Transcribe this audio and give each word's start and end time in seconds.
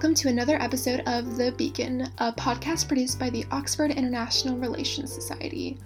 welcome 0.00 0.14
to 0.14 0.28
another 0.28 0.56
episode 0.62 1.00
of 1.00 1.36
The 1.36 1.52
Beacon, 1.58 2.10
a 2.16 2.32
podcast 2.32 2.88
produced 2.88 3.18
by 3.18 3.28
the 3.28 3.44
Oxford 3.50 3.90
International 3.90 4.56
Relations 4.56 5.12
Society. 5.12 5.76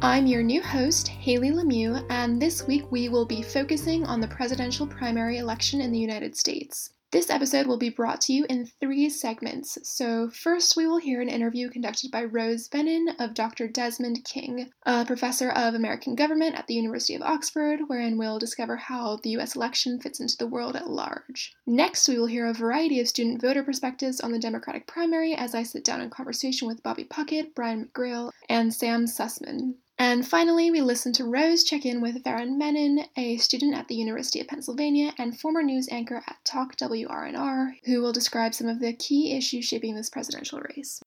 I'm 0.00 0.24
your 0.24 0.44
new 0.44 0.62
host, 0.62 1.08
Haley 1.08 1.50
Lemieux, 1.50 2.06
and 2.08 2.40
this 2.40 2.64
week 2.68 2.92
we 2.92 3.08
will 3.08 3.26
be 3.26 3.42
focusing 3.42 4.06
on 4.06 4.20
the 4.20 4.28
presidential 4.28 4.86
primary 4.86 5.38
election 5.38 5.80
in 5.80 5.90
the 5.90 5.98
United 5.98 6.36
States. 6.36 6.90
This 7.12 7.30
episode 7.30 7.68
will 7.68 7.78
be 7.78 7.88
brought 7.88 8.20
to 8.22 8.32
you 8.32 8.46
in 8.50 8.66
three 8.66 9.08
segments. 9.08 9.78
So, 9.84 10.28
first, 10.28 10.76
we 10.76 10.88
will 10.88 10.98
hear 10.98 11.20
an 11.20 11.28
interview 11.28 11.70
conducted 11.70 12.10
by 12.10 12.24
Rose 12.24 12.68
Venin 12.68 13.14
of 13.20 13.32
Dr. 13.32 13.68
Desmond 13.68 14.24
King, 14.24 14.72
a 14.84 15.04
professor 15.04 15.50
of 15.50 15.74
American 15.74 16.16
government 16.16 16.56
at 16.56 16.66
the 16.66 16.74
University 16.74 17.14
of 17.14 17.22
Oxford, 17.22 17.82
wherein 17.86 18.18
we'll 18.18 18.40
discover 18.40 18.74
how 18.74 19.20
the 19.22 19.30
US 19.36 19.54
election 19.54 20.00
fits 20.00 20.18
into 20.18 20.36
the 20.36 20.48
world 20.48 20.74
at 20.74 20.90
large. 20.90 21.54
Next, 21.64 22.08
we 22.08 22.18
will 22.18 22.26
hear 22.26 22.46
a 22.46 22.52
variety 22.52 22.98
of 22.98 23.06
student 23.06 23.40
voter 23.40 23.62
perspectives 23.62 24.20
on 24.20 24.32
the 24.32 24.38
Democratic 24.40 24.88
primary 24.88 25.32
as 25.32 25.54
I 25.54 25.62
sit 25.62 25.84
down 25.84 26.00
in 26.00 26.10
conversation 26.10 26.66
with 26.66 26.82
Bobby 26.82 27.04
Puckett, 27.04 27.54
Brian 27.54 27.86
McGrail, 27.86 28.32
and 28.48 28.74
Sam 28.74 29.06
Sussman. 29.06 29.76
And 29.98 30.26
finally, 30.26 30.70
we 30.70 30.82
listened 30.82 31.14
to 31.16 31.24
Rose 31.24 31.64
check 31.64 31.86
in 31.86 32.02
with 32.02 32.22
Varun 32.22 32.58
Menon, 32.58 33.06
a 33.16 33.38
student 33.38 33.74
at 33.74 33.88
the 33.88 33.94
University 33.94 34.40
of 34.40 34.46
Pennsylvania 34.46 35.14
and 35.16 35.38
former 35.38 35.62
news 35.62 35.88
anchor 35.90 36.22
at 36.26 36.44
Talk 36.44 36.76
WRNR, 36.76 37.76
who 37.84 38.02
will 38.02 38.12
describe 38.12 38.54
some 38.54 38.68
of 38.68 38.78
the 38.78 38.92
key 38.92 39.34
issues 39.34 39.64
shaping 39.64 39.94
this 39.94 40.10
presidential 40.10 40.60
race. 40.60 41.00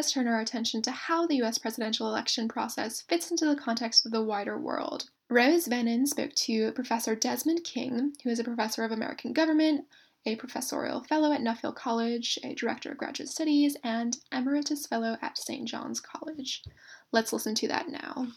Us 0.00 0.10
turn 0.10 0.26
our 0.26 0.40
attention 0.40 0.80
to 0.80 0.90
how 0.90 1.26
the 1.26 1.42
US 1.42 1.58
presidential 1.58 2.08
election 2.08 2.48
process 2.48 3.02
fits 3.02 3.30
into 3.30 3.44
the 3.44 3.54
context 3.54 4.06
of 4.06 4.12
the 4.12 4.22
wider 4.22 4.58
world. 4.58 5.10
Rose 5.28 5.68
Venin 5.68 6.08
spoke 6.08 6.34
to 6.36 6.72
Professor 6.72 7.14
Desmond 7.14 7.64
King, 7.64 8.14
who 8.24 8.30
is 8.30 8.38
a 8.38 8.44
professor 8.44 8.82
of 8.82 8.92
American 8.92 9.34
government, 9.34 9.84
a 10.24 10.36
professorial 10.36 11.02
fellow 11.04 11.32
at 11.32 11.42
Nuffield 11.42 11.74
College, 11.74 12.38
a 12.42 12.54
director 12.54 12.92
of 12.92 12.96
graduate 12.96 13.28
studies, 13.28 13.76
and 13.84 14.16
emeritus 14.32 14.86
fellow 14.86 15.18
at 15.20 15.36
St. 15.36 15.68
John's 15.68 16.00
College. 16.00 16.64
Let's 17.12 17.32
listen 17.32 17.54
to 17.56 17.68
that 17.68 17.90
now. 17.90 18.28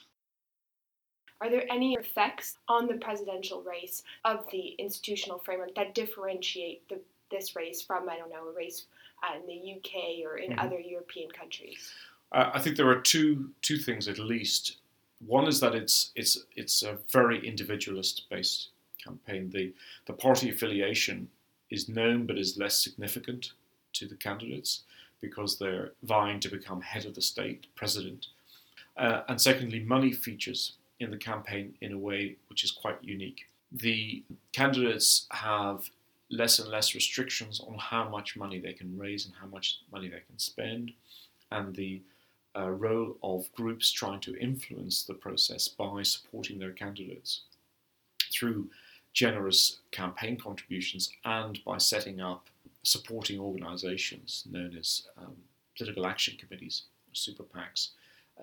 Are 1.40 1.50
there 1.50 1.66
any 1.72 1.94
effects 1.94 2.58
on 2.68 2.88
the 2.88 2.96
presidential 2.96 3.64
race 3.64 4.04
of 4.26 4.46
the 4.52 4.76
institutional 4.80 5.40
framework 5.40 5.76
that 5.76 5.96
differentiate 5.96 6.88
the, 6.90 7.00
this 7.34 7.56
race 7.56 7.82
from, 7.82 8.08
I 8.08 8.18
don't 8.18 8.30
know, 8.30 8.48
a 8.48 8.56
race 8.56 8.86
uh, 9.24 9.38
in 9.40 9.48
the 9.48 9.74
UK 9.74 10.26
or 10.26 10.38
in 10.38 10.52
mm-hmm. 10.52 10.60
other 10.60 10.80
European 10.80 11.30
countries? 11.32 11.92
Uh, 12.32 12.52
I 12.54 12.60
think 12.60 12.78
there 12.78 12.90
are 12.90 13.00
two 13.00 13.52
two 13.62 13.78
things 13.78 14.08
at 14.08 14.20
least. 14.20 14.78
One 15.26 15.48
is 15.48 15.60
that 15.60 15.76
it's 15.76 16.12
it's 16.16 16.46
it's 16.56 16.84
a 16.84 16.98
very 17.10 17.46
individualist 17.46 18.26
based 18.30 18.70
campaign. 19.04 19.50
The 19.50 19.74
the 20.08 20.14
party 20.14 20.50
affiliation 20.50 21.30
is 21.70 21.90
known 21.90 22.26
but 22.26 22.38
is 22.38 22.58
less 22.58 22.80
significant 22.80 23.52
to 23.94 24.08
the 24.08 24.16
candidates 24.16 24.84
because 25.22 25.58
they're 25.58 25.92
vying 26.04 26.40
to 26.42 26.50
become 26.50 26.82
head 26.82 27.06
of 27.06 27.16
the 27.16 27.22
state, 27.22 27.68
president. 27.76 28.28
Uh, 28.98 29.22
and 29.30 29.40
secondly, 29.40 29.80
money 29.80 30.12
features 30.12 30.74
in 31.00 31.10
the 31.10 31.18
campaign 31.18 31.74
in 31.82 31.94
a 31.94 31.98
way 31.98 32.36
which 32.50 32.64
is 32.64 32.72
quite 32.72 32.98
unique. 33.02 33.46
The 33.72 34.24
candidates 34.52 35.26
have 35.32 35.90
less 36.30 36.60
and 36.60 36.70
less 36.70 36.96
restrictions 36.96 37.60
on 37.60 37.78
how 37.78 38.10
much 38.10 38.36
money 38.36 38.60
they 38.60 38.74
can 38.74 38.98
raise 38.98 39.26
and 39.26 39.36
how 39.40 39.48
much 39.48 39.80
money 39.92 40.08
they 40.08 40.22
can 40.28 40.38
spend, 40.38 40.92
and 41.52 41.76
the 41.76 42.02
uh, 42.56 42.70
role 42.70 43.18
of 43.24 43.52
groups 43.54 43.92
trying 43.92 44.20
to 44.22 44.38
influence 44.38 45.04
the 45.04 45.14
process 45.14 45.68
by 45.68 46.04
supporting 46.04 46.60
their 46.60 46.72
candidates 46.72 47.42
through 48.32 48.70
generous 49.14 49.80
campaign 49.92 50.38
contributions 50.38 51.12
and 51.26 51.64
by 51.64 51.78
setting 51.78 52.20
up 52.20 52.48
supporting 52.84 53.40
organizations 53.40 54.44
known 54.52 54.76
as 54.78 55.08
um, 55.18 55.36
political 55.78 56.06
action 56.06 56.36
committees, 56.38 56.84
super 57.14 57.44
PACs, 57.44 57.90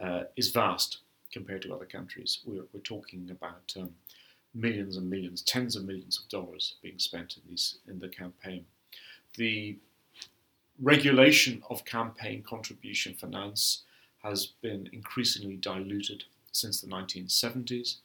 uh, 0.03 0.25
is 0.37 0.49
vast 0.49 0.99
compared 1.33 1.63
to 1.63 1.75
other 1.75 1.85
countries. 1.85 2.41
We're, 2.45 2.65
we're 2.73 2.81
talking 2.81 3.29
about 3.31 3.73
um, 3.77 3.91
millions 4.55 4.97
and 4.97 5.09
millions, 5.09 5.43
tens 5.43 5.77
of 5.77 5.85
millions 5.85 6.19
of 6.19 6.29
dollars 6.29 6.75
being 6.83 6.99
spent 6.99 7.37
in 7.37 7.43
these 7.49 7.79
in 7.89 7.99
the 7.99 8.09
campaign. 8.09 8.65
The 9.37 9.79
regulation 10.81 11.63
of 11.71 11.85
campaign 11.85 12.43
contribution 12.43 13.15
finance 13.15 13.83
has 14.23 14.47
been 14.47 14.89
increasingly 14.93 15.57
diluted 15.57 16.25
since 16.53 16.81
the 16.81 16.89
1970s, 16.89 17.97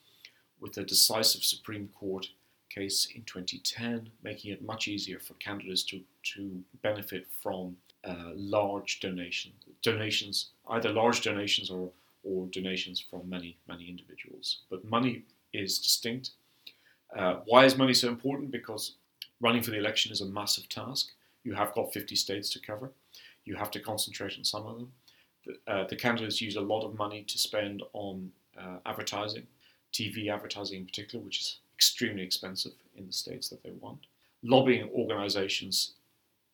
with 0.59 0.77
a 0.77 0.83
decisive 0.83 1.43
Supreme 1.43 1.89
Court 1.99 2.27
case 2.69 3.07
in 3.15 3.23
2010 3.23 4.09
making 4.23 4.51
it 4.51 4.61
much 4.61 4.87
easier 4.87 5.19
for 5.19 5.33
candidates 5.35 5.83
to, 5.83 6.01
to 6.23 6.63
benefit 6.81 7.25
from 7.41 7.77
uh, 8.03 8.31
large 8.35 8.99
donations, 8.99 9.55
donations, 9.81 10.49
either 10.69 10.89
large 10.91 11.21
donations 11.21 11.69
or, 11.69 11.89
or 12.23 12.45
donations 12.47 12.99
from 12.99 13.27
many, 13.29 13.57
many 13.67 13.87
individuals. 13.87 14.59
But 14.69 14.85
money 14.85 15.23
is 15.57 15.79
distinct. 15.79 16.31
Uh, 17.15 17.37
why 17.45 17.65
is 17.65 17.77
money 17.77 17.93
so 17.93 18.09
important? 18.09 18.51
Because 18.51 18.95
running 19.41 19.63
for 19.63 19.71
the 19.71 19.77
election 19.77 20.11
is 20.11 20.21
a 20.21 20.25
massive 20.25 20.67
task. 20.69 21.11
You 21.43 21.53
have 21.53 21.73
got 21.73 21.93
50 21.93 22.15
states 22.15 22.49
to 22.51 22.59
cover. 22.59 22.91
You 23.45 23.55
have 23.55 23.71
to 23.71 23.79
concentrate 23.79 24.37
on 24.37 24.43
some 24.43 24.65
of 24.65 24.77
them. 24.77 24.91
The, 25.45 25.71
uh, 25.71 25.87
the 25.87 25.95
candidates 25.95 26.41
use 26.41 26.55
a 26.55 26.61
lot 26.61 26.83
of 26.83 26.97
money 26.97 27.23
to 27.23 27.37
spend 27.37 27.83
on 27.93 28.31
uh, 28.59 28.77
advertising, 28.85 29.45
TV 29.93 30.33
advertising 30.33 30.79
in 30.79 30.85
particular, 30.85 31.23
which 31.23 31.39
is 31.39 31.59
extremely 31.75 32.23
expensive 32.23 32.73
in 32.97 33.05
the 33.05 33.13
states 33.13 33.49
that 33.49 33.61
they 33.63 33.71
want. 33.79 33.99
Lobbying 34.43 34.89
organizations 34.89 35.93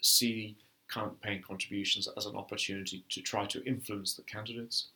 see 0.01 0.57
campaign 0.91 1.41
contributions 1.41 2.07
as 2.17 2.25
an 2.25 2.35
opportunity 2.35 3.03
to 3.09 3.21
try 3.21 3.45
to 3.45 3.63
influence 3.63 4.13
the 4.13 4.23
candidates. 4.23 4.87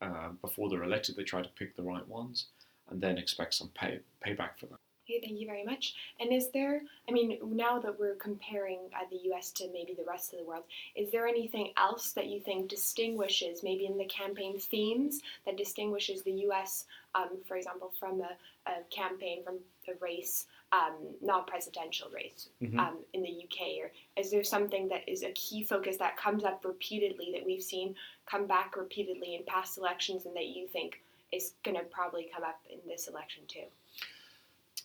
Uh, 0.00 0.30
before 0.40 0.68
they're 0.68 0.84
elected, 0.84 1.14
they 1.14 1.22
try 1.22 1.42
to 1.42 1.48
pick 1.50 1.76
the 1.76 1.82
right 1.82 2.06
ones 2.08 2.46
and 2.92 3.00
then 3.00 3.18
expect 3.18 3.54
some 3.54 3.68
pay, 3.68 4.00
payback 4.24 4.58
for 4.58 4.66
them. 4.66 4.78
Okay, 5.04 5.20
thank 5.20 5.40
you 5.40 5.46
very 5.46 5.64
much. 5.64 5.94
And 6.20 6.32
is 6.32 6.50
there, 6.52 6.82
I 7.08 7.12
mean, 7.12 7.38
now 7.42 7.80
that 7.80 7.98
we're 7.98 8.14
comparing 8.14 8.78
uh, 8.94 9.04
the 9.10 9.32
US 9.32 9.50
to 9.52 9.68
maybe 9.72 9.94
the 9.94 10.04
rest 10.06 10.32
of 10.32 10.38
the 10.38 10.44
world, 10.44 10.62
is 10.94 11.10
there 11.10 11.26
anything 11.26 11.72
else 11.76 12.12
that 12.12 12.28
you 12.28 12.38
think 12.38 12.68
distinguishes, 12.68 13.64
maybe 13.64 13.86
in 13.86 13.98
the 13.98 14.04
campaign 14.04 14.58
themes, 14.60 15.20
that 15.44 15.56
distinguishes 15.56 16.22
the 16.22 16.46
US, 16.48 16.84
um, 17.16 17.30
for 17.46 17.56
example, 17.56 17.92
from 17.98 18.20
a, 18.20 18.70
a, 18.70 18.84
campaign, 18.90 19.42
from 19.42 19.56
a 19.88 19.92
race, 20.00 20.46
um, 20.70 20.94
not 21.20 21.48
presidential 21.48 22.08
race 22.14 22.48
mm-hmm. 22.62 22.78
um, 22.78 22.98
in 23.12 23.22
the 23.22 23.28
UK? 23.28 23.82
Or 23.82 23.90
is 24.16 24.30
there 24.30 24.44
something 24.44 24.86
that 24.88 25.08
is 25.08 25.24
a 25.24 25.32
key 25.32 25.64
focus 25.64 25.96
that 25.96 26.16
comes 26.16 26.44
up 26.44 26.64
repeatedly 26.64 27.32
that 27.34 27.44
we've 27.44 27.62
seen 27.62 27.96
come 28.26 28.46
back 28.46 28.76
repeatedly 28.76 29.34
in 29.34 29.42
past 29.46 29.78
elections 29.78 30.26
and 30.26 30.36
that 30.36 30.46
you 30.46 30.68
think 30.68 31.02
is 31.32 31.54
going 31.64 31.76
to 31.76 31.82
probably 31.84 32.28
come 32.32 32.44
up 32.44 32.60
in 32.70 32.78
this 32.86 33.08
election 33.08 33.42
too? 33.48 33.64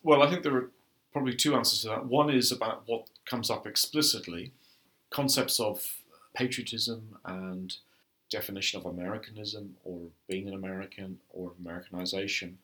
Well, 0.03 0.24
I 0.24 0.30
think 0.30 0.44
there 0.44 0.56
are 0.56 0.72
probably 1.12 1.35
two 1.35 1.56
answers 1.56 1.81
to 1.81 1.90
that. 1.90 2.06
One 2.06 2.30
is 2.30 2.52
about 2.52 2.84
what 2.85 3.09
comes 3.26 3.49
up 3.49 3.67
explicitly 3.67 4.53
concepts 5.09 5.59
of 5.59 6.02
patriotism 6.34 7.17
and 7.26 7.76
definition 8.29 8.79
of 8.79 8.85
Americanism 8.85 9.76
or 9.84 10.02
being 10.28 10.47
an 10.47 10.53
American 10.53 11.17
or 11.29 11.53
Americanization 11.59 12.58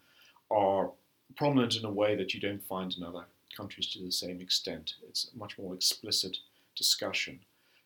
are 0.51 0.91
prominent 1.35 1.75
in 1.75 1.85
a 1.85 1.91
way 1.91 2.15
that 2.15 2.33
you 2.33 2.39
don't 2.39 2.63
find 2.63 2.95
in 2.95 3.03
other 3.03 3.25
countries 3.55 3.87
to 3.87 4.03
the 4.03 4.11
same 4.11 4.41
extent. 4.41 4.95
It's 5.07 5.31
a 5.33 5.37
much 5.37 5.57
more 5.57 5.73
explicit 5.73 6.37
discussion. 6.75 7.39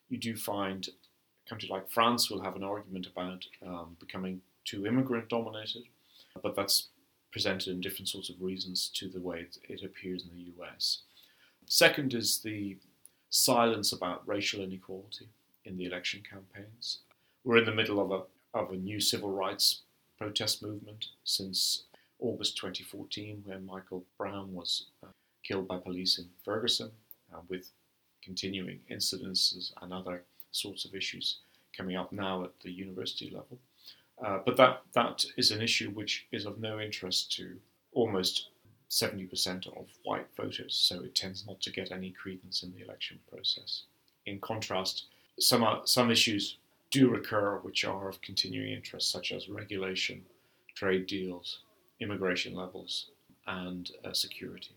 You 0.08 0.18
do 0.18 0.36
find 0.36 0.86
a 0.88 1.48
country 1.48 1.68
like 1.70 1.90
France 1.90 2.30
will 2.30 2.42
have 2.42 2.56
an 2.56 2.64
argument 2.64 3.06
about 3.06 3.44
um, 3.64 3.96
becoming 4.00 4.40
too 4.68 4.86
immigrant 4.86 5.28
dominated, 5.28 5.84
but 6.42 6.54
that's 6.54 6.88
presented 7.32 7.68
in 7.68 7.80
different 7.80 8.08
sorts 8.08 8.30
of 8.30 8.40
reasons 8.40 8.90
to 8.94 9.08
the 9.08 9.20
way 9.20 9.40
it, 9.40 9.58
it 9.68 9.84
appears 9.84 10.24
in 10.24 10.30
the 10.36 10.62
US. 10.62 11.02
Second 11.66 12.14
is 12.14 12.40
the 12.40 12.76
silence 13.30 13.92
about 13.92 14.26
racial 14.26 14.62
inequality 14.62 15.28
in 15.64 15.76
the 15.76 15.84
election 15.84 16.22
campaigns. 16.28 17.00
We're 17.44 17.58
in 17.58 17.66
the 17.66 17.74
middle 17.74 18.00
of 18.00 18.10
a, 18.10 18.58
of 18.58 18.72
a 18.72 18.76
new 18.76 19.00
civil 19.00 19.30
rights 19.30 19.82
protest 20.18 20.62
movement 20.62 21.06
since 21.24 21.84
August 22.18 22.56
2014, 22.56 23.42
when 23.44 23.64
Michael 23.64 24.04
Brown 24.16 24.52
was 24.52 24.86
uh, 25.04 25.08
killed 25.44 25.68
by 25.68 25.78
police 25.78 26.18
in 26.18 26.26
Ferguson, 26.44 26.90
uh, 27.32 27.38
with 27.48 27.70
continuing 28.22 28.80
incidences 28.90 29.72
and 29.80 29.92
other 29.92 30.24
sorts 30.50 30.84
of 30.84 30.94
issues 30.94 31.38
coming 31.76 31.96
up 31.96 32.12
now 32.12 32.42
at 32.44 32.58
the 32.60 32.70
university 32.70 33.30
level. 33.30 33.58
Uh, 34.24 34.38
but 34.44 34.56
that, 34.56 34.82
that 34.94 35.24
is 35.36 35.50
an 35.50 35.62
issue 35.62 35.90
which 35.90 36.26
is 36.32 36.44
of 36.44 36.58
no 36.58 36.80
interest 36.80 37.32
to 37.32 37.56
almost 37.92 38.48
70% 38.90 39.66
of 39.78 39.86
white 40.04 40.26
voters, 40.36 40.74
so 40.74 41.02
it 41.02 41.14
tends 41.14 41.46
not 41.46 41.60
to 41.60 41.70
get 41.70 41.92
any 41.92 42.10
credence 42.10 42.62
in 42.62 42.72
the 42.72 42.82
election 42.82 43.18
process. 43.30 43.82
In 44.26 44.40
contrast, 44.40 45.04
some, 45.38 45.62
uh, 45.62 45.84
some 45.84 46.10
issues 46.10 46.56
do 46.90 47.10
recur 47.10 47.58
which 47.58 47.84
are 47.84 48.08
of 48.08 48.20
continuing 48.22 48.72
interest, 48.72 49.10
such 49.10 49.30
as 49.30 49.48
regulation, 49.48 50.22
trade 50.74 51.06
deals, 51.06 51.60
immigration 52.00 52.54
levels, 52.54 53.10
and 53.46 53.90
uh, 54.04 54.12
security. 54.12 54.74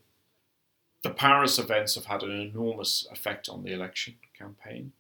The 1.04 1.12
Paris 1.12 1.58
events 1.58 1.96
have 1.96 2.06
had 2.06 2.22
an 2.22 2.32
enormous 2.32 3.08
effect 3.12 3.50
on 3.50 3.64
the 3.64 3.74
election 3.74 4.16
campaign, 4.38 4.92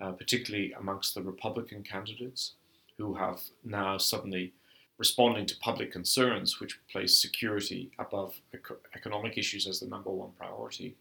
uh, 0.00 0.12
particularly 0.12 0.72
amongst 0.72 1.14
the 1.14 1.22
Republican 1.22 1.82
candidates 1.82 2.52
who 2.98 3.14
have 3.14 3.40
now 3.64 3.98
suddenly 3.98 4.52
responding 4.98 5.46
to 5.46 5.56
public 5.58 5.92
concerns, 5.92 6.60
which 6.60 6.78
place 6.90 7.20
security 7.20 7.90
above 7.98 8.40
eco- 8.54 8.78
economic 8.94 9.36
issues 9.36 9.66
as 9.66 9.80
the 9.80 9.86
number 9.86 10.10
one 10.10 10.30
priority. 10.38 10.96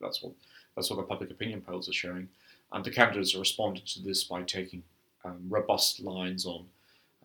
That's 0.00 0.22
what 0.22 0.32
that's 0.76 0.90
what 0.90 0.96
the 0.96 1.02
public 1.04 1.30
opinion 1.30 1.60
polls 1.60 1.88
are 1.88 1.94
showing, 1.94 2.28
and 2.72 2.84
the 2.84 2.90
candidates 2.90 3.34
are 3.34 3.40
responding 3.40 3.82
to 3.86 4.02
this 4.02 4.24
by 4.24 4.42
taking 4.42 4.82
um, 5.24 5.40
robust 5.48 6.00
lines 6.00 6.46
on 6.46 6.66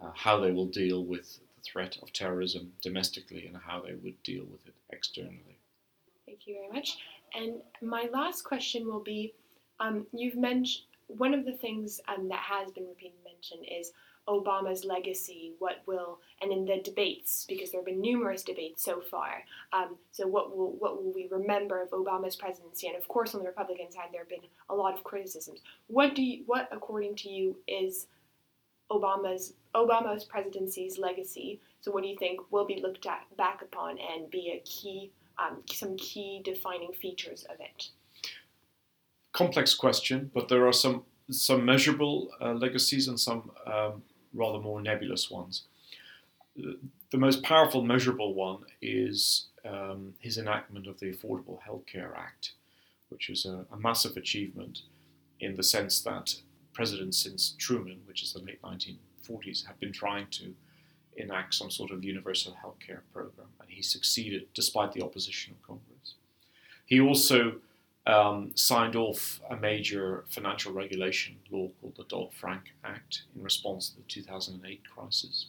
uh, 0.02 0.10
how 0.16 0.40
they 0.40 0.52
will 0.52 0.66
deal 0.66 1.04
with 1.04 1.40
the 1.56 1.62
threat 1.62 1.98
of 2.02 2.12
terrorism 2.14 2.72
domestically 2.82 3.46
and 3.46 3.58
how 3.58 3.82
they 3.82 3.94
would 3.94 4.22
deal 4.24 4.46
with 4.46 4.66
it 4.66 4.74
externally. 4.92 5.58
Thank 6.26 6.48
you 6.48 6.56
very 6.56 6.74
much. 6.74 6.98
And 7.36 7.56
my 7.82 8.08
last 8.12 8.44
question 8.44 8.88
will 8.88 9.04
be: 9.04 9.34
um, 9.80 10.08
You've 10.14 10.38
mentioned 10.38 10.86
one 11.08 11.34
of 11.34 11.46
the 11.46 11.54
things 11.54 12.02
um, 12.08 12.28
that 12.30 12.40
has 12.40 12.72
been 12.72 12.88
repeatedly 12.88 13.20
mentioned 13.24 13.66
is 13.70 13.92
Obama's 14.28 14.86
legacy, 14.86 15.54
what 15.60 15.82
will, 15.86 16.20
and 16.42 16.52
in 16.52 16.66
the 16.66 16.82
debates, 16.82 17.46
because 17.48 17.72
there 17.72 17.82
have 17.82 17.86
been 17.86 18.00
numerous 18.00 18.44
debates 18.44 18.84
so 18.84 19.02
far. 19.02 19.44
Um, 19.74 19.98
so 20.12 20.28
what 20.28 20.56
will 20.56 20.72
what 20.80 21.04
will 21.04 21.14
we 21.14 21.28
remember 21.30 21.82
of 21.82 21.90
Obama's 21.90 22.36
presidency? 22.36 22.88
And 22.88 22.96
of 22.96 23.08
course, 23.08 23.36
on 23.36 23.42
the 23.42 23.48
Republican 23.48 23.92
side, 23.92 24.10
there 24.12 24.22
have 24.22 24.30
been 24.30 24.50
a 24.70 24.76
lot 24.76 24.94
of 24.94 25.04
criticisms. 25.04 25.60
What 25.88 26.16
do 26.16 26.24
you, 26.24 26.44
what, 26.46 26.70
according 26.72 27.16
to 27.18 27.30
you, 27.30 27.58
is 27.68 28.08
Obama's 28.90 29.54
Obama's 29.76 30.24
presidency's 30.24 30.98
legacy? 30.98 31.60
So 31.82 31.92
what 31.92 32.04
do 32.04 32.10
you 32.10 32.18
think 32.18 32.40
will 32.50 32.66
be 32.66 32.80
looked 32.82 33.06
at 33.06 33.26
back 33.36 33.62
upon 33.62 33.98
and 34.00 34.32
be 34.32 34.54
a 34.56 34.64
key 34.66 35.12
um, 35.38 35.64
some 35.70 35.98
key 35.98 36.42
defining 36.46 36.94
features 36.94 37.46
of 37.50 37.60
it? 37.60 37.90
Complex 39.34 39.74
question, 39.74 40.32
but 40.34 40.48
there 40.48 40.66
are 40.66 40.74
some 40.74 41.04
some 41.30 41.66
measurable 41.66 42.30
uh, 42.42 42.54
legacies 42.54 43.08
and 43.08 43.20
some 43.20 43.52
um, 43.66 44.04
rather 44.34 44.60
more 44.60 44.82
nebulous 44.82 45.30
ones. 45.30 45.64
The 46.56 47.18
most 47.18 47.44
powerful 47.44 47.84
measurable 47.84 48.34
one 48.34 48.60
is 48.82 49.48
um, 49.66 50.14
his 50.20 50.38
enactment 50.38 50.88
of 50.88 51.00
the 51.00 51.12
Affordable 51.12 51.62
Health 51.62 51.86
Care 51.86 52.14
Act, 52.16 52.54
which 53.10 53.30
is 53.30 53.46
a, 53.46 53.66
a, 53.72 53.78
massive 53.78 54.18
achievement 54.18 54.82
in 55.40 55.56
the 55.56 55.64
sense 55.64 56.02
that 56.02 56.36
presidents 56.74 57.18
since 57.18 57.56
Truman, 57.58 58.02
which 58.06 58.24
is 58.24 58.34
the 58.34 58.40
late 58.40 58.62
1940s, 58.62 59.66
have 59.66 59.80
been 59.80 59.92
trying 59.92 60.28
to 60.32 60.54
enact 61.18 61.54
some 61.54 61.72
sort 61.72 61.92
of 61.92 62.04
universal 62.04 62.54
health 62.54 62.78
care 62.86 63.04
program, 63.14 63.48
and 63.60 63.70
he 63.70 63.82
succeeded 63.82 64.48
despite 64.54 64.92
the 64.92 65.04
opposition 65.04 65.54
of 65.54 65.68
Congress. 65.68 66.16
He 66.86 67.00
also 67.00 67.54
um, 68.06 68.52
signed 68.56 68.96
off 68.96 69.40
a 69.50 69.56
major 69.56 70.26
financial 70.30 70.74
regulation 70.74 71.38
law 71.50 71.70
called 71.80 71.96
the 71.96 72.04
Dodd 72.04 72.34
Frank 72.34 72.74
Act 72.84 73.24
in 73.36 73.42
response 73.42 73.90
to 73.90 73.98
the 73.98 74.04
2008 74.08 74.82
crisis. 74.90 75.48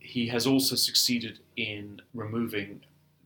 He 0.00 0.26
has 0.28 0.46
also 0.46 0.74
succeeded 0.74 1.38
in 1.56 2.00
removing 2.12 2.80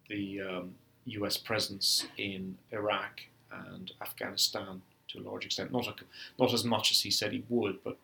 the 0.09 0.41
um, 0.41 0.75
US 1.07 1.37
presence 1.37 2.07
in 2.19 2.57
Iraq 2.71 3.23
and 3.51 3.93
Afghanistan 4.03 4.83
to 5.09 5.19
a 5.19 5.23
large 5.23 5.47
extent. 5.47 5.73
Not, 5.73 5.87
a, 5.87 5.95
not 6.39 6.53
as 6.53 6.65
much 6.65 6.91
as 6.91 7.01
he 7.01 7.11
said 7.11 7.33
he 7.33 7.45
would, 7.49 7.83
but 7.83 7.97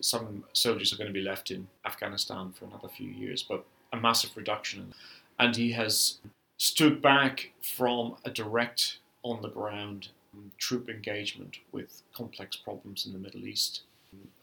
some 0.00 0.44
soldiers 0.52 0.92
are 0.92 0.96
going 0.96 1.08
to 1.08 1.14
be 1.14 1.22
left 1.22 1.50
in 1.50 1.68
Afghanistan 1.86 2.52
for 2.52 2.66
another 2.66 2.88
few 2.88 3.08
years, 3.08 3.42
but 3.42 3.64
a 3.92 3.96
massive 3.96 4.36
reduction. 4.36 4.92
And 5.38 5.56
he 5.56 5.72
has 5.72 6.18
stood 6.58 7.02
back 7.02 7.52
from 7.62 8.16
a 8.24 8.30
direct 8.30 8.98
on 9.22 9.42
the 9.42 9.48
ground 9.48 10.08
troop 10.58 10.88
engagement 10.88 11.58
with 11.72 12.02
complex 12.14 12.56
problems 12.56 13.06
in 13.06 13.12
the 13.12 13.18
Middle 13.18 13.46
East, 13.46 13.82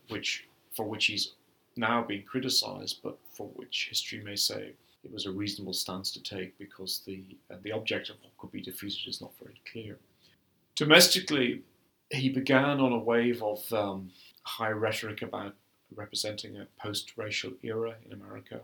which 0.10 0.48
for 0.76 0.86
which 0.86 1.06
he's 1.06 1.34
now 1.76 2.04
being 2.04 2.24
criticised, 2.24 3.00
but 3.04 3.18
for 3.32 3.48
which 3.56 3.88
history 3.90 4.22
may 4.24 4.36
say 4.36 4.74
it 5.04 5.12
was 5.12 5.26
a 5.26 5.32
reasonable 5.32 5.74
stance 5.74 6.12
to 6.12 6.22
take 6.22 6.58
because 6.58 7.02
the 7.06 7.24
uh, 7.52 7.56
the 7.64 7.72
object 7.72 8.10
of 8.10 8.18
what 8.22 8.38
could 8.38 8.52
be 8.52 8.62
defeated 8.62 9.08
is 9.08 9.22
not 9.22 9.32
very 9.42 9.60
clear. 9.72 9.98
Domestically, 10.76 11.64
he 12.12 12.30
began 12.30 12.80
on 12.80 12.92
a 12.92 12.98
wave 12.98 13.42
of 13.44 13.72
um, 13.74 14.12
high 14.44 14.72
rhetoric 14.72 15.22
about 15.22 15.56
representing 15.96 16.58
a 16.58 16.68
post-racial 16.82 17.52
era 17.64 17.96
in 18.06 18.14
America. 18.14 18.62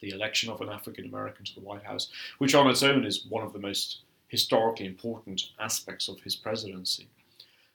The 0.00 0.10
election 0.10 0.50
of 0.50 0.60
an 0.60 0.68
African 0.68 1.04
American 1.06 1.44
to 1.44 1.54
the 1.54 1.60
White 1.60 1.84
House, 1.84 2.08
which 2.38 2.54
on 2.54 2.70
its 2.70 2.82
own 2.82 3.04
is 3.04 3.26
one 3.26 3.44
of 3.44 3.52
the 3.52 3.58
most 3.58 4.00
historically 4.30 4.86
important 4.86 5.42
aspects 5.58 6.08
of 6.08 6.20
his 6.20 6.36
presidency. 6.36 7.08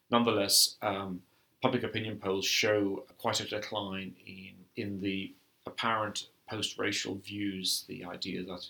Nonetheless, 0.10 0.78
um, 0.81 1.22
public 1.62 1.84
opinion 1.84 2.18
polls 2.18 2.46
show 2.46 3.06
quite 3.18 3.42
a 3.42 3.48
decline 3.48 4.16
in, 4.25 4.54
in 4.78 5.02
the 5.02 5.34
apparent 5.66 6.30
post 6.50 6.78
racial 6.78 7.16
views, 7.16 7.84
the 7.90 8.06
idea 8.06 8.42
that, 8.44 8.66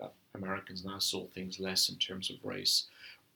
that 0.00 0.14
Americans 0.34 0.84
now 0.84 0.98
saw 0.98 1.26
things 1.26 1.60
less 1.60 1.90
in 1.90 1.96
terms 1.96 2.30
of 2.30 2.36
race. 2.42 2.84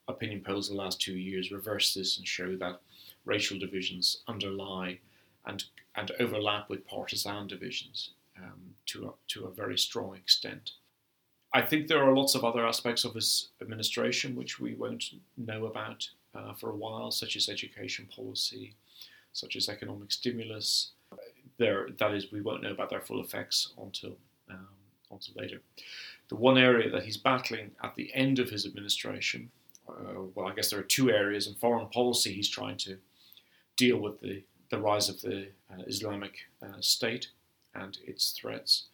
Opinion 0.07 0.41
polls 0.41 0.69
the 0.69 0.75
last 0.75 0.99
two 0.99 1.17
years 1.17 1.51
reverse 1.51 1.93
this 1.93 2.17
and 2.17 2.27
show 2.27 2.55
that 2.55 2.81
racial 3.25 3.59
divisions 3.59 4.23
underlie 4.27 4.97
and, 5.45 5.65
and 5.95 6.11
overlap 6.19 6.69
with 6.69 6.87
partisan 6.87 7.47
divisions 7.47 8.11
um, 8.35 8.73
to, 8.87 9.09
a, 9.09 9.11
to 9.27 9.45
a 9.45 9.51
very 9.51 9.77
strong 9.77 10.15
extent. 10.15 10.71
I 11.53 11.61
think 11.61 11.87
there 11.87 12.03
are 12.03 12.15
lots 12.15 12.35
of 12.35 12.45
other 12.45 12.65
aspects 12.65 13.03
of 13.03 13.13
his 13.13 13.49
administration 13.61 14.35
which 14.35 14.59
we 14.59 14.73
won't 14.73 15.05
know 15.37 15.65
about 15.65 16.07
uh, 16.33 16.53
for 16.53 16.69
a 16.69 16.75
while, 16.75 17.11
such 17.11 17.35
as 17.35 17.49
education 17.49 18.07
policy, 18.15 18.73
such 19.33 19.55
as 19.55 19.67
economic 19.67 20.11
stimulus. 20.11 20.91
There, 21.57 21.89
that 21.99 22.13
is, 22.13 22.31
we 22.31 22.41
won't 22.41 22.63
know 22.63 22.71
about 22.71 22.89
their 22.89 23.01
full 23.01 23.21
effects 23.21 23.73
until 23.81 24.15
um, 24.49 24.67
until 25.11 25.33
later. 25.35 25.61
The 26.29 26.35
one 26.35 26.57
area 26.57 26.89
that 26.89 27.03
he's 27.03 27.17
battling 27.17 27.71
at 27.83 27.95
the 27.95 28.13
end 28.13 28.39
of 28.39 28.49
his 28.49 28.65
administration, 28.65 29.51
uh, 29.89 30.21
well, 30.33 30.47
I 30.47 30.55
guess 30.55 30.69
there 30.69 30.79
are 30.79 30.83
two 30.83 31.11
areas. 31.11 31.47
In 31.47 31.55
foreign 31.55 31.87
policy, 31.87 32.31
he's 32.31 32.49
trying 32.49 32.77
to 32.77 32.97
deal 33.75 33.97
with 33.97 34.21
the, 34.21 34.43
the 34.69 34.79
rise 34.79 35.09
of 35.09 35.21
the 35.21 35.47
uh, 35.69 35.83
Islamic 35.85 36.35
uh, 36.63 36.79
State 36.79 37.27
and 37.75 37.97
its 38.05 38.31
threats, 38.31 38.85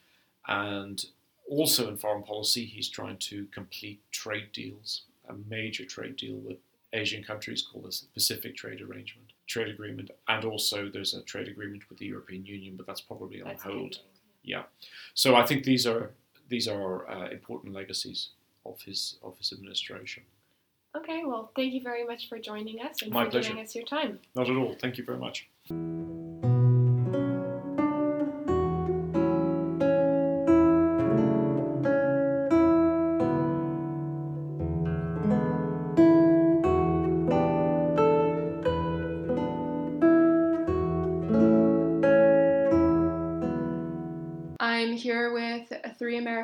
and 0.47 1.05
also 1.49 1.87
in 1.89 1.97
foreign 1.97 2.23
policy, 2.23 2.65
he's 2.65 2.89
trying 2.89 3.17
to 3.17 3.45
complete 3.53 4.01
trade 4.11 4.51
deals, 4.53 5.03
a 5.29 5.33
major 5.49 5.85
trade 5.85 6.17
deal 6.17 6.35
with 6.35 6.57
Asian 6.93 7.23
countries 7.23 7.61
called 7.61 7.85
the 7.85 7.97
Pacific 8.13 8.55
Trade 8.55 8.81
Arrangement, 8.81 9.33
trade 9.45 9.67
agreement, 9.67 10.09
and 10.27 10.45
also 10.45 10.89
there's 10.89 11.13
a 11.13 11.21
trade 11.23 11.47
agreement 11.47 11.83
with 11.89 11.97
the 11.99 12.05
European 12.05 12.45
Union, 12.45 12.75
but 12.75 12.87
that's 12.87 13.01
probably 13.01 13.41
on 13.41 13.49
that's 13.49 13.63
hold. 13.63 13.99
Yeah, 14.43 14.63
so 15.13 15.35
I 15.35 15.45
think 15.45 15.63
these 15.63 15.85
are 15.85 16.11
these 16.47 16.67
are 16.67 17.09
uh, 17.09 17.29
important 17.29 17.73
legacies 17.73 18.29
of 18.65 18.81
his 18.81 19.17
of 19.21 19.37
his 19.37 19.51
administration. 19.51 20.23
Okay, 20.95 21.23
well, 21.25 21.51
thank 21.55 21.73
you 21.73 21.81
very 21.81 22.05
much 22.05 22.29
for 22.29 22.39
joining 22.39 22.81
us 22.81 23.01
and 23.01 23.11
My 23.11 23.25
for 23.25 23.31
pleasure. 23.31 23.49
giving 23.49 23.63
us 23.63 23.75
your 23.75 23.85
time. 23.85 24.19
Not 24.35 24.49
at 24.49 24.55
all. 24.55 24.75
Thank 24.79 24.97
you 24.97 25.03
very 25.03 25.19
much. 25.19 25.47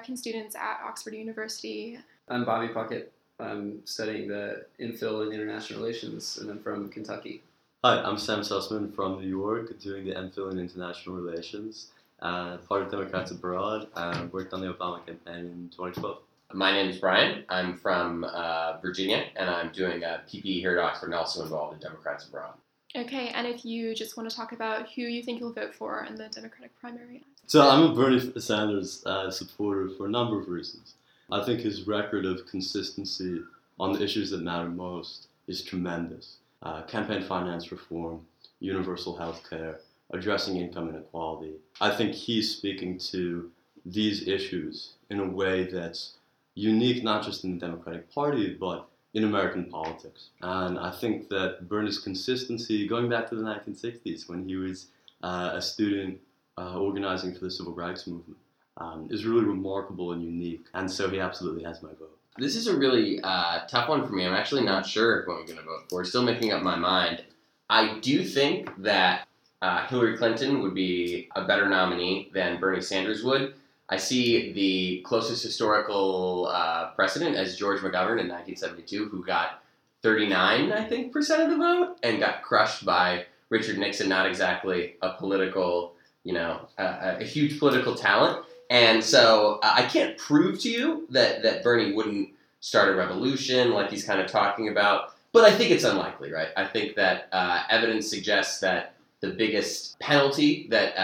American 0.04 0.18
students 0.18 0.54
at 0.54 0.82
Oxford 0.86 1.14
University. 1.14 1.98
I'm 2.28 2.44
Bobby 2.44 2.68
Puckett. 2.68 3.06
I'm 3.40 3.80
studying 3.86 4.28
the 4.28 4.66
MPhil 4.78 5.26
in 5.26 5.32
International 5.32 5.80
Relations, 5.80 6.40
and 6.40 6.52
I'm 6.52 6.60
from 6.60 6.90
Kentucky. 6.90 7.42
Hi, 7.86 8.02
I'm 8.02 8.18
Sam 8.18 8.42
Sussman 8.42 8.94
from 8.94 9.22
New 9.22 9.30
York, 9.30 9.80
doing 9.80 10.04
the 10.04 10.12
MPhil 10.12 10.52
in 10.52 10.60
International 10.60 11.16
Relations, 11.16 11.92
uh, 12.22 12.58
part 12.58 12.82
of 12.82 12.92
Democrats 12.92 13.32
Abroad, 13.32 13.88
and 13.96 14.34
worked 14.34 14.54
on 14.54 14.60
the 14.60 14.74
Obama 14.74 15.06
campaign 15.06 15.46
in 15.46 15.70
2012. 15.72 16.18
My 16.52 16.74
name 16.74 16.90
is 16.90 16.98
Brian. 16.98 17.46
I'm 17.48 17.78
from 17.78 18.26
uh, 18.26 18.80
Virginia, 18.82 19.28
and 19.38 19.50
I'm 19.50 19.72
doing 19.72 20.04
a 20.04 20.22
PP 20.28 20.60
here 20.60 20.78
at 20.78 20.84
Oxford 20.84 21.06
and 21.06 21.16
also 21.16 21.44
involved 21.44 21.76
in 21.76 21.80
Democrats 21.80 22.28
Abroad. 22.28 22.56
Okay, 22.96 23.30
and 23.30 23.48
if 23.48 23.66
you 23.66 23.96
just 23.96 24.18
want 24.18 24.30
to 24.30 24.36
talk 24.36 24.52
about 24.52 24.88
who 24.92 25.02
you 25.02 25.24
think 25.24 25.40
you'll 25.40 25.52
vote 25.52 25.74
for 25.74 26.06
in 26.08 26.16
the 26.16 26.28
Democratic 26.30 26.80
primary. 26.80 27.24
So 27.48 27.68
I'm 27.68 27.92
a 27.92 27.96
Bernie 27.96 28.40
Sanders 28.40 29.04
uh, 29.06 29.32
supporter 29.32 29.90
for 29.90 30.06
a 30.06 30.10
number 30.10 30.40
of 30.40 30.48
reasons. 30.48 30.94
I 31.32 31.44
think 31.44 31.62
his 31.62 31.88
record 31.88 32.26
of 32.26 32.46
consistency 32.46 33.42
on 33.80 33.94
the 33.94 34.04
issues 34.04 34.30
that 34.30 34.42
matter 34.42 34.70
most 34.70 35.28
is 35.48 35.64
tremendous. 35.64 36.38
Uh, 36.62 36.84
campaign 36.84 37.24
finance 37.24 37.72
reform, 37.72 38.22
universal 38.60 39.18
health 39.18 39.42
care, 39.50 39.80
addressing 40.12 40.58
income 40.58 40.90
inequality. 40.90 41.54
I 41.82 41.96
think 41.96 42.14
he's 42.14 42.56
speaking 42.56 43.00
to 43.00 43.50
these 43.86 44.28
issues 44.28 44.94
in 45.10 45.20
a 45.20 45.28
way 45.28 45.64
that's 45.66 46.14
unique 46.54 47.04
not 47.04 47.24
just 47.24 47.44
in 47.44 47.58
the 47.58 47.66
Democratic 47.66 48.14
Party, 48.14 48.54
but 48.54 48.88
in 49.14 49.24
American 49.24 49.66
politics. 49.66 50.30
And 50.42 50.80
I 50.80 50.92
think 50.92 51.30
that 51.30 51.70
Bernie's 51.70 52.00
consistency, 52.00 52.88
going 52.88 53.10
back 53.10 53.30
to 53.30 53.36
the 53.36 53.44
1960s 53.44 54.28
when 54.28 54.48
he 54.48 54.56
was 54.56 54.88
uh, 55.22 55.52
a 55.54 55.62
student 55.62 56.20
uh, 56.58 56.80
organizing 56.80 57.34
for 57.34 57.42
the 57.42 57.52
civil 57.52 57.74
rights 57.74 58.08
movement, 58.08 58.40
um, 58.78 59.08
is 59.12 59.26
really 59.26 59.46
remarkable 59.46 60.14
and 60.14 60.24
unique. 60.24 60.66
And 60.74 60.90
so 60.90 61.10
he 61.10 61.20
absolutely 61.20 61.64
has 61.64 61.84
my 61.84 61.90
vote. 61.90 62.18
This 62.38 62.56
is 62.56 62.66
a 62.66 62.76
really 62.76 63.20
uh, 63.24 63.60
tough 63.68 63.90
one 63.90 64.08
for 64.08 64.14
me. 64.14 64.26
I'm 64.26 64.34
actually 64.34 64.64
not 64.64 64.88
sure 64.88 65.22
who 65.22 65.34
I'm 65.34 65.46
going 65.46 65.60
to 65.60 65.64
vote 65.64 65.84
for. 65.90 66.04
Still 66.04 66.24
making 66.24 66.52
up 66.52 66.64
my 66.64 66.76
mind. 66.76 67.24
I 67.70 68.00
do 68.00 68.24
think 68.24 68.70
that 68.80 69.28
uh, 69.62 69.86
Hillary 69.88 70.18
Clinton 70.18 70.62
would 70.62 70.74
be 70.74 71.30
a 71.36 71.46
better 71.46 71.70
nominee 71.70 72.32
than 72.34 72.60
Bernie 72.60 72.82
Sanders 72.82 73.24
would. 73.24 73.54
I 73.94 73.98
see 73.98 74.52
the 74.54 75.02
closest 75.02 75.44
historical 75.44 76.50
uh, 76.52 76.90
precedent 76.96 77.36
as 77.36 77.56
George 77.56 77.80
McGovern 77.82 78.20
in 78.20 78.28
1972, 78.28 79.08
who 79.08 79.24
got 79.24 79.62
39, 80.02 80.72
I 80.72 80.84
think, 80.84 81.14
percent 81.14 81.44
of 81.44 81.52
the 81.52 81.58
vote 81.58 81.98
and 82.02 82.20
got 82.20 82.42
crushed 82.42 82.86
by 82.86 83.28
Richard 83.50 83.78
Nixon. 83.78 84.10
Not 84.10 84.26
exactly 84.26 84.96
a 85.04 85.12
political, 85.12 85.94
you 86.24 86.34
know, 86.34 86.68
a, 86.80 87.18
a 87.20 87.24
huge 87.24 87.60
political 87.60 87.94
talent. 87.94 88.44
And 88.72 89.04
so 89.04 89.60
uh, 89.62 89.74
I 89.76 89.84
can't 89.84 90.18
prove 90.18 90.60
to 90.62 90.72
you 90.72 91.06
that, 91.12 91.44
that 91.44 91.62
Bernie 91.62 91.94
wouldn't 91.94 92.30
start 92.62 92.90
a 92.90 92.96
revolution 92.96 93.74
like 93.74 93.92
he's 93.92 94.04
kind 94.04 94.20
of 94.20 94.26
talking 94.26 94.70
about, 94.70 95.14
but 95.34 95.44
I 95.44 95.56
think 95.56 95.70
it's 95.70 95.84
unlikely, 95.84 96.32
right? 96.32 96.50
I 96.58 96.66
think 96.66 96.96
that 96.96 97.28
uh, 97.32 97.62
evidence 97.70 98.10
suggests 98.10 98.60
that 98.62 98.96
the 99.20 99.30
biggest 99.30 100.00
penalty 100.00 100.66
that 100.72 100.98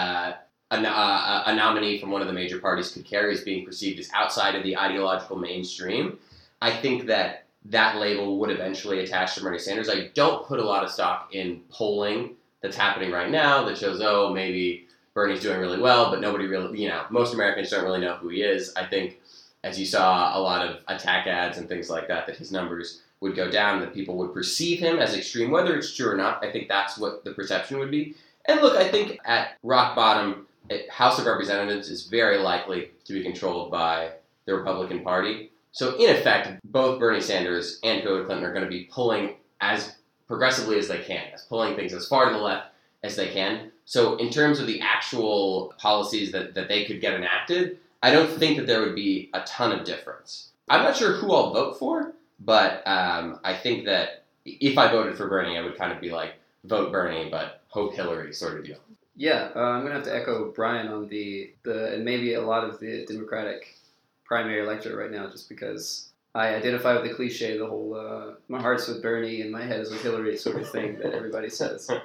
a, 0.71 1.43
a, 1.47 1.55
nominee 1.55 1.99
from 1.99 2.11
one 2.11 2.21
of 2.21 2.27
the 2.27 2.33
major 2.33 2.59
parties 2.59 2.91
could 2.91 3.05
carry 3.05 3.33
is 3.33 3.41
being 3.41 3.65
perceived 3.65 3.99
as 3.99 4.09
outside 4.13 4.55
of 4.55 4.63
the 4.63 4.77
ideological 4.77 5.38
mainstream. 5.38 6.19
I 6.61 6.71
think 6.71 7.07
that 7.07 7.45
that 7.65 7.97
label 7.97 8.39
would 8.39 8.51
eventually 8.51 8.99
attach 8.99 9.35
to 9.35 9.41
Bernie 9.41 9.59
Sanders. 9.59 9.89
I 9.89 10.09
don't 10.13 10.45
put 10.45 10.59
a 10.59 10.63
lot 10.63 10.83
of 10.83 10.91
stock 10.91 11.29
in 11.33 11.61
polling 11.69 12.35
that's 12.61 12.77
happening 12.77 13.11
right 13.11 13.29
now 13.29 13.65
that 13.65 13.77
shows, 13.77 13.99
oh, 14.01 14.33
maybe 14.33 14.88
Bernie's 15.13 15.41
doing 15.41 15.59
really 15.59 15.79
well, 15.79 16.11
but 16.11 16.21
nobody 16.21 16.45
really, 16.45 16.79
you 16.79 16.88
know, 16.88 17.05
most 17.09 17.33
Americans 17.33 17.69
don't 17.69 17.83
really 17.83 17.99
know 17.99 18.15
who 18.15 18.29
he 18.29 18.41
is. 18.41 18.73
I 18.75 18.85
think, 18.85 19.19
as 19.63 19.79
you 19.79 19.85
saw 19.85 20.38
a 20.38 20.39
lot 20.39 20.65
of 20.65 20.81
attack 20.88 21.27
ads 21.27 21.57
and 21.57 21.67
things 21.67 21.89
like 21.89 22.07
that, 22.07 22.27
that 22.27 22.38
his 22.38 22.51
numbers 22.51 23.01
would 23.21 23.35
go 23.35 23.51
down, 23.51 23.81
that 23.81 23.93
people 23.93 24.15
would 24.17 24.33
perceive 24.33 24.79
him 24.79 24.99
as 24.99 25.15
extreme, 25.15 25.51
whether 25.51 25.75
it's 25.75 25.93
true 25.95 26.09
or 26.09 26.15
not. 26.15 26.43
I 26.43 26.51
think 26.51 26.69
that's 26.69 26.97
what 26.97 27.23
the 27.23 27.33
perception 27.33 27.79
would 27.79 27.91
be. 27.91 28.15
And 28.45 28.61
look, 28.61 28.77
I 28.77 28.88
think 28.88 29.19
at 29.25 29.57
rock 29.63 29.95
bottom, 29.95 30.47
House 30.89 31.19
of 31.19 31.25
Representatives 31.25 31.89
is 31.89 32.07
very 32.07 32.38
likely 32.38 32.91
to 33.05 33.13
be 33.13 33.23
controlled 33.23 33.71
by 33.71 34.11
the 34.45 34.55
Republican 34.55 35.03
Party. 35.03 35.51
So, 35.71 35.95
in 35.97 36.15
effect, 36.15 36.59
both 36.63 36.99
Bernie 36.99 37.21
Sanders 37.21 37.79
and 37.83 38.01
Hillary 38.01 38.25
Clinton 38.25 38.45
are 38.45 38.53
going 38.53 38.65
to 38.65 38.69
be 38.69 38.89
pulling 38.91 39.35
as 39.61 39.95
progressively 40.27 40.77
as 40.79 40.88
they 40.88 40.99
can, 40.99 41.23
as 41.33 41.43
pulling 41.43 41.75
things 41.75 41.93
as 41.93 42.07
far 42.07 42.25
to 42.25 42.31
the 42.31 42.41
left 42.41 42.69
as 43.03 43.15
they 43.15 43.27
can. 43.27 43.71
So, 43.85 44.15
in 44.17 44.29
terms 44.29 44.59
of 44.59 44.67
the 44.67 44.81
actual 44.81 45.73
policies 45.77 46.31
that, 46.31 46.53
that 46.55 46.67
they 46.67 46.85
could 46.85 47.01
get 47.01 47.13
enacted, 47.13 47.77
I 48.01 48.11
don't 48.11 48.31
think 48.31 48.57
that 48.57 48.67
there 48.67 48.81
would 48.81 48.95
be 48.95 49.29
a 49.33 49.41
ton 49.41 49.71
of 49.71 49.85
difference. 49.85 50.49
I'm 50.69 50.83
not 50.83 50.95
sure 50.95 51.13
who 51.13 51.33
I'll 51.33 51.53
vote 51.53 51.77
for, 51.77 52.13
but 52.39 52.88
um, 52.88 53.39
I 53.43 53.55
think 53.55 53.85
that 53.85 54.23
if 54.45 54.77
I 54.77 54.91
voted 54.91 55.17
for 55.17 55.27
Bernie, 55.27 55.57
I 55.57 55.61
would 55.61 55.77
kind 55.77 55.91
of 55.91 55.99
be 55.99 56.11
like, 56.11 56.33
vote 56.63 56.91
Bernie, 56.91 57.29
but 57.29 57.61
hope 57.67 57.93
Hillary 57.93 58.33
sort 58.33 58.59
of 58.59 58.65
deal. 58.65 58.77
Yeah, 59.19 59.49
uh, 59.53 59.59
I'm 59.59 59.81
gonna 59.81 59.95
have 59.95 60.05
to 60.05 60.15
echo 60.15 60.49
Brian 60.55 60.88
on 60.88 61.09
the 61.09 61.51
the 61.63 61.93
and 61.93 62.05
maybe 62.05 62.35
a 62.35 62.41
lot 62.41 62.63
of 62.63 62.79
the 62.79 63.05
Democratic 63.05 63.75
primary 64.23 64.63
electorate 64.63 64.95
right 64.95 65.11
now, 65.11 65.29
just 65.29 65.49
because 65.49 66.11
I 66.33 66.55
identify 66.55 66.93
with 66.93 67.03
the 67.03 67.13
cliche, 67.13 67.57
the 67.57 67.67
whole 67.67 67.95
uh, 67.95 68.35
"my 68.47 68.61
heart's 68.61 68.88
with 68.88 69.01
Bernie 69.01 69.41
and 69.41 69.51
my 69.51 69.65
head 69.65 69.81
is 69.81 69.91
with 69.91 70.01
Hillary" 70.01 70.38
sort 70.38 70.61
of 70.61 70.69
thing 70.69 70.99
that 70.99 71.13
everybody 71.13 71.49
says. 71.49 71.91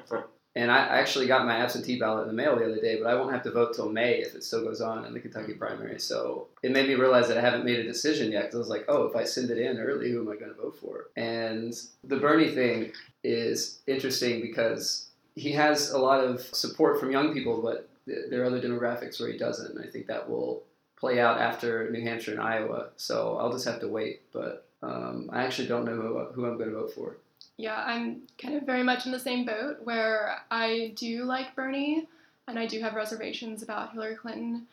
And 0.56 0.70
I 0.70 0.86
actually 0.86 1.26
got 1.26 1.46
my 1.46 1.56
absentee 1.56 1.98
ballot 1.98 2.22
in 2.22 2.28
the 2.28 2.42
mail 2.42 2.54
the 2.54 2.64
other 2.64 2.80
day, 2.80 2.96
but 3.02 3.08
I 3.10 3.16
won't 3.16 3.32
have 3.32 3.42
to 3.42 3.50
vote 3.50 3.74
till 3.74 3.90
May 3.90 4.20
if 4.20 4.36
it 4.36 4.44
still 4.44 4.62
goes 4.62 4.80
on 4.80 5.04
in 5.04 5.12
the 5.12 5.18
Kentucky 5.18 5.54
primary. 5.54 5.98
So 5.98 6.46
it 6.62 6.70
made 6.70 6.86
me 6.86 6.94
realize 6.94 7.26
that 7.26 7.36
I 7.36 7.40
haven't 7.40 7.64
made 7.64 7.80
a 7.80 7.82
decision 7.82 8.30
yet 8.30 8.42
because 8.42 8.54
I 8.54 8.58
was 8.58 8.68
like, 8.68 8.84
oh, 8.86 9.02
if 9.02 9.16
I 9.16 9.24
send 9.24 9.50
it 9.50 9.58
in 9.58 9.80
early, 9.80 10.12
who 10.12 10.20
am 10.20 10.28
I 10.28 10.36
going 10.36 10.54
to 10.54 10.62
vote 10.62 10.78
for? 10.80 11.06
And 11.16 11.74
the 12.04 12.18
Bernie 12.18 12.52
thing 12.52 12.92
is 13.24 13.80
interesting 13.88 14.42
because 14.42 15.08
he 15.34 15.52
has 15.52 15.90
a 15.90 15.98
lot 15.98 16.22
of 16.22 16.40
support 16.40 17.00
from 17.00 17.10
young 17.10 17.32
people, 17.32 17.60
but 17.60 17.88
there 18.06 18.42
are 18.42 18.46
other 18.46 18.60
demographics 18.60 19.20
where 19.20 19.30
he 19.30 19.38
doesn't. 19.38 19.76
And 19.76 19.84
I 19.84 19.88
think 19.88 20.06
that 20.06 20.28
will 20.28 20.62
play 20.96 21.20
out 21.20 21.40
after 21.40 21.90
New 21.90 22.02
Hampshire 22.02 22.32
and 22.32 22.40
Iowa. 22.40 22.90
So 22.96 23.36
I'll 23.38 23.52
just 23.52 23.64
have 23.64 23.80
to 23.80 23.88
wait. 23.88 24.22
But 24.32 24.66
um, 24.82 25.30
I 25.32 25.44
actually 25.44 25.68
don't 25.68 25.84
know 25.84 25.96
who, 25.96 26.18
who 26.32 26.46
I'm 26.46 26.56
going 26.56 26.70
to 26.70 26.76
vote 26.76 26.92
for. 26.94 27.16
Yeah, 27.56 27.82
I'm 27.86 28.22
kind 28.38 28.56
of 28.56 28.64
very 28.64 28.82
much 28.82 29.06
in 29.06 29.12
the 29.12 29.20
same 29.20 29.44
boat 29.44 29.78
where 29.84 30.38
I 30.50 30.92
do 30.96 31.24
like 31.24 31.54
Bernie 31.54 32.08
and 32.48 32.58
I 32.58 32.66
do 32.66 32.80
have 32.80 32.94
reservations 32.94 33.62
about 33.62 33.92
Hillary 33.92 34.16
Clinton, 34.16 34.66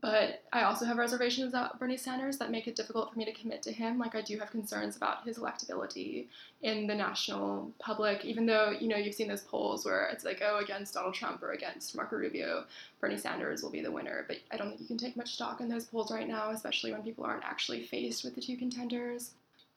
but 0.00 0.44
I 0.52 0.62
also 0.62 0.84
have 0.84 0.98
reservations 0.98 1.52
about 1.52 1.78
Bernie 1.78 1.96
Sanders 1.96 2.38
that 2.38 2.50
make 2.50 2.68
it 2.68 2.76
difficult 2.76 3.12
for 3.12 3.18
me 3.18 3.24
to 3.24 3.32
commit 3.32 3.62
to 3.64 3.72
him. 3.72 3.98
Like 3.98 4.14
I 4.14 4.22
do 4.22 4.38
have 4.38 4.50
concerns 4.50 4.96
about 4.96 5.24
his 5.24 5.38
electability 5.38 6.26
in 6.62 6.86
the 6.86 6.94
national 6.94 7.72
public, 7.80 8.24
even 8.24 8.46
though, 8.46 8.70
you 8.70 8.88
know, 8.88 8.96
you've 8.96 9.14
seen 9.14 9.28
those 9.28 9.42
polls 9.42 9.84
where 9.84 10.08
it's 10.08 10.24
like, 10.24 10.42
oh, 10.44 10.58
against 10.58 10.94
Donald 10.94 11.14
Trump 11.14 11.42
or 11.42 11.52
against 11.52 11.96
Marco 11.96 12.16
Rubio, 12.16 12.64
Bernie 13.00 13.18
Sanders 13.18 13.62
will 13.62 13.70
be 13.70 13.82
the 13.82 13.90
winner. 13.90 14.24
But 14.28 14.38
I 14.52 14.56
don't 14.56 14.68
think 14.68 14.80
you 14.80 14.86
can 14.86 14.98
take 14.98 15.16
much 15.16 15.34
stock 15.34 15.60
in 15.60 15.68
those 15.68 15.86
polls 15.86 16.12
right 16.12 16.28
now, 16.28 16.50
especially 16.50 16.92
when 16.92 17.02
people 17.02 17.24
aren't 17.24 17.44
actually 17.44 17.82
faced 17.82 18.24
with 18.24 18.36
the 18.36 18.40
two 18.40 18.56
contenders. 18.56 19.32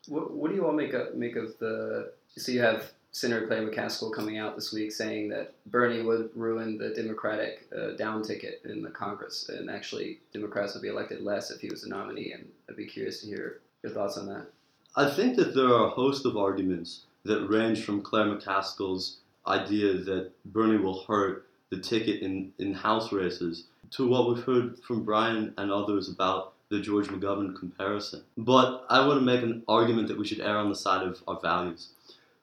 What, 0.08 0.32
what 0.32 0.50
do 0.50 0.56
you 0.56 0.66
all 0.66 0.74
make 0.74 0.94
of, 0.94 1.16
make 1.16 1.36
of 1.36 1.58
the 1.60 2.12
so 2.38 2.52
you 2.52 2.62
have 2.62 2.92
Senator 3.14 3.46
Claire 3.46 3.68
McCaskill 3.68 4.12
coming 4.12 4.40
out 4.40 4.56
this 4.56 4.74
week 4.74 4.92
saying 4.92 5.30
that 5.30 5.54
Bernie 5.68 6.02
would 6.02 6.32
ruin 6.36 6.80
the 6.80 6.90
Democratic 6.90 7.68
uh, 7.76 7.92
down 7.92 8.24
ticket 8.24 8.62
in 8.66 8.82
the 8.82 8.90
Congress, 8.90 9.50
and 9.50 9.70
actually 9.70 10.20
Democrats 10.34 10.74
would 10.74 10.82
be 10.82 10.90
elected 10.90 11.22
less 11.22 11.52
if 11.52 11.62
he 11.62 11.70
was 11.70 11.84
the 11.84 11.90
nominee. 11.90 12.32
And 12.32 12.48
I'd 12.68 12.76
be 12.76 12.88
curious 12.88 13.22
to 13.22 13.28
hear 13.28 13.62
your 13.84 13.92
thoughts 13.94 14.18
on 14.18 14.26
that. 14.28 14.48
I 14.96 15.12
think 15.12 15.36
that 15.38 15.54
there 15.54 15.68
are 15.68 15.86
a 15.86 15.92
host 15.92 16.26
of 16.26 16.38
arguments 16.38 17.04
that 17.24 17.48
range 17.48 17.84
from 17.84 18.02
Claire 18.02 18.26
McCaskill's 18.26 19.18
idea 19.46 19.94
that 19.94 20.32
Bernie 20.46 20.78
will 20.78 21.04
hurt 21.04 21.46
the 21.70 21.78
ticket 21.78 22.24
in, 22.24 22.52
in 22.58 22.74
House 22.74 23.12
races 23.12 23.66
to 23.92 24.08
what 24.08 24.28
we've 24.28 24.44
heard 24.44 24.80
from 24.80 25.04
Brian 25.04 25.54
and 25.60 25.72
others 25.72 26.10
about 26.10 26.54
the 26.70 26.80
George 26.80 27.08
McGovern 27.08 27.56
comparison. 27.56 28.24
But 28.38 28.86
I 28.90 29.06
want 29.06 29.20
to 29.20 29.26
make 29.26 29.44
an 29.44 29.62
argument 29.68 30.08
that 30.08 30.18
we 30.18 30.26
should 30.26 30.40
err 30.40 30.58
on 30.58 30.70
the 30.70 30.76
side 30.76 31.06
of 31.06 31.22
our 31.28 31.40
values. 31.40 31.90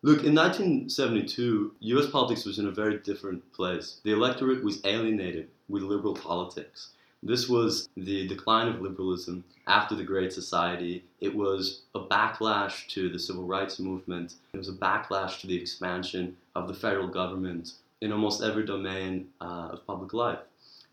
Look, 0.03 0.25
in 0.25 0.35
1972, 0.35 1.75
US 1.81 2.07
politics 2.07 2.47
was 2.47 2.59
in 2.59 2.67
a 2.67 2.71
very 2.71 2.99
different 3.01 3.53
place. 3.53 4.01
The 4.03 4.13
electorate 4.13 4.65
was 4.65 4.81
alienated 4.87 5.49
with 5.69 5.83
liberal 5.83 6.15
politics. 6.15 6.93
This 7.23 7.51
was 7.51 7.87
the 7.99 8.27
decline 8.27 8.69
of 8.69 8.81
liberalism 8.81 9.45
after 9.67 9.95
the 9.95 10.05
Great 10.05 10.33
Society. 10.33 11.05
It 11.21 11.35
was 11.37 11.83
a 11.95 12.01
backlash 12.01 12.89
to 12.89 13.11
the 13.11 13.19
civil 13.19 13.45
rights 13.45 13.79
movement. 13.79 14.37
It 14.55 14.57
was 14.57 14.71
a 14.71 14.73
backlash 14.73 15.39
to 15.43 15.47
the 15.47 15.61
expansion 15.61 16.35
of 16.55 16.67
the 16.67 16.73
federal 16.73 17.09
government 17.09 17.75
in 18.01 18.11
almost 18.11 18.43
every 18.43 18.65
domain 18.65 19.29
uh, 19.43 19.69
of 19.73 19.87
public 19.87 20.15
life. 20.15 20.39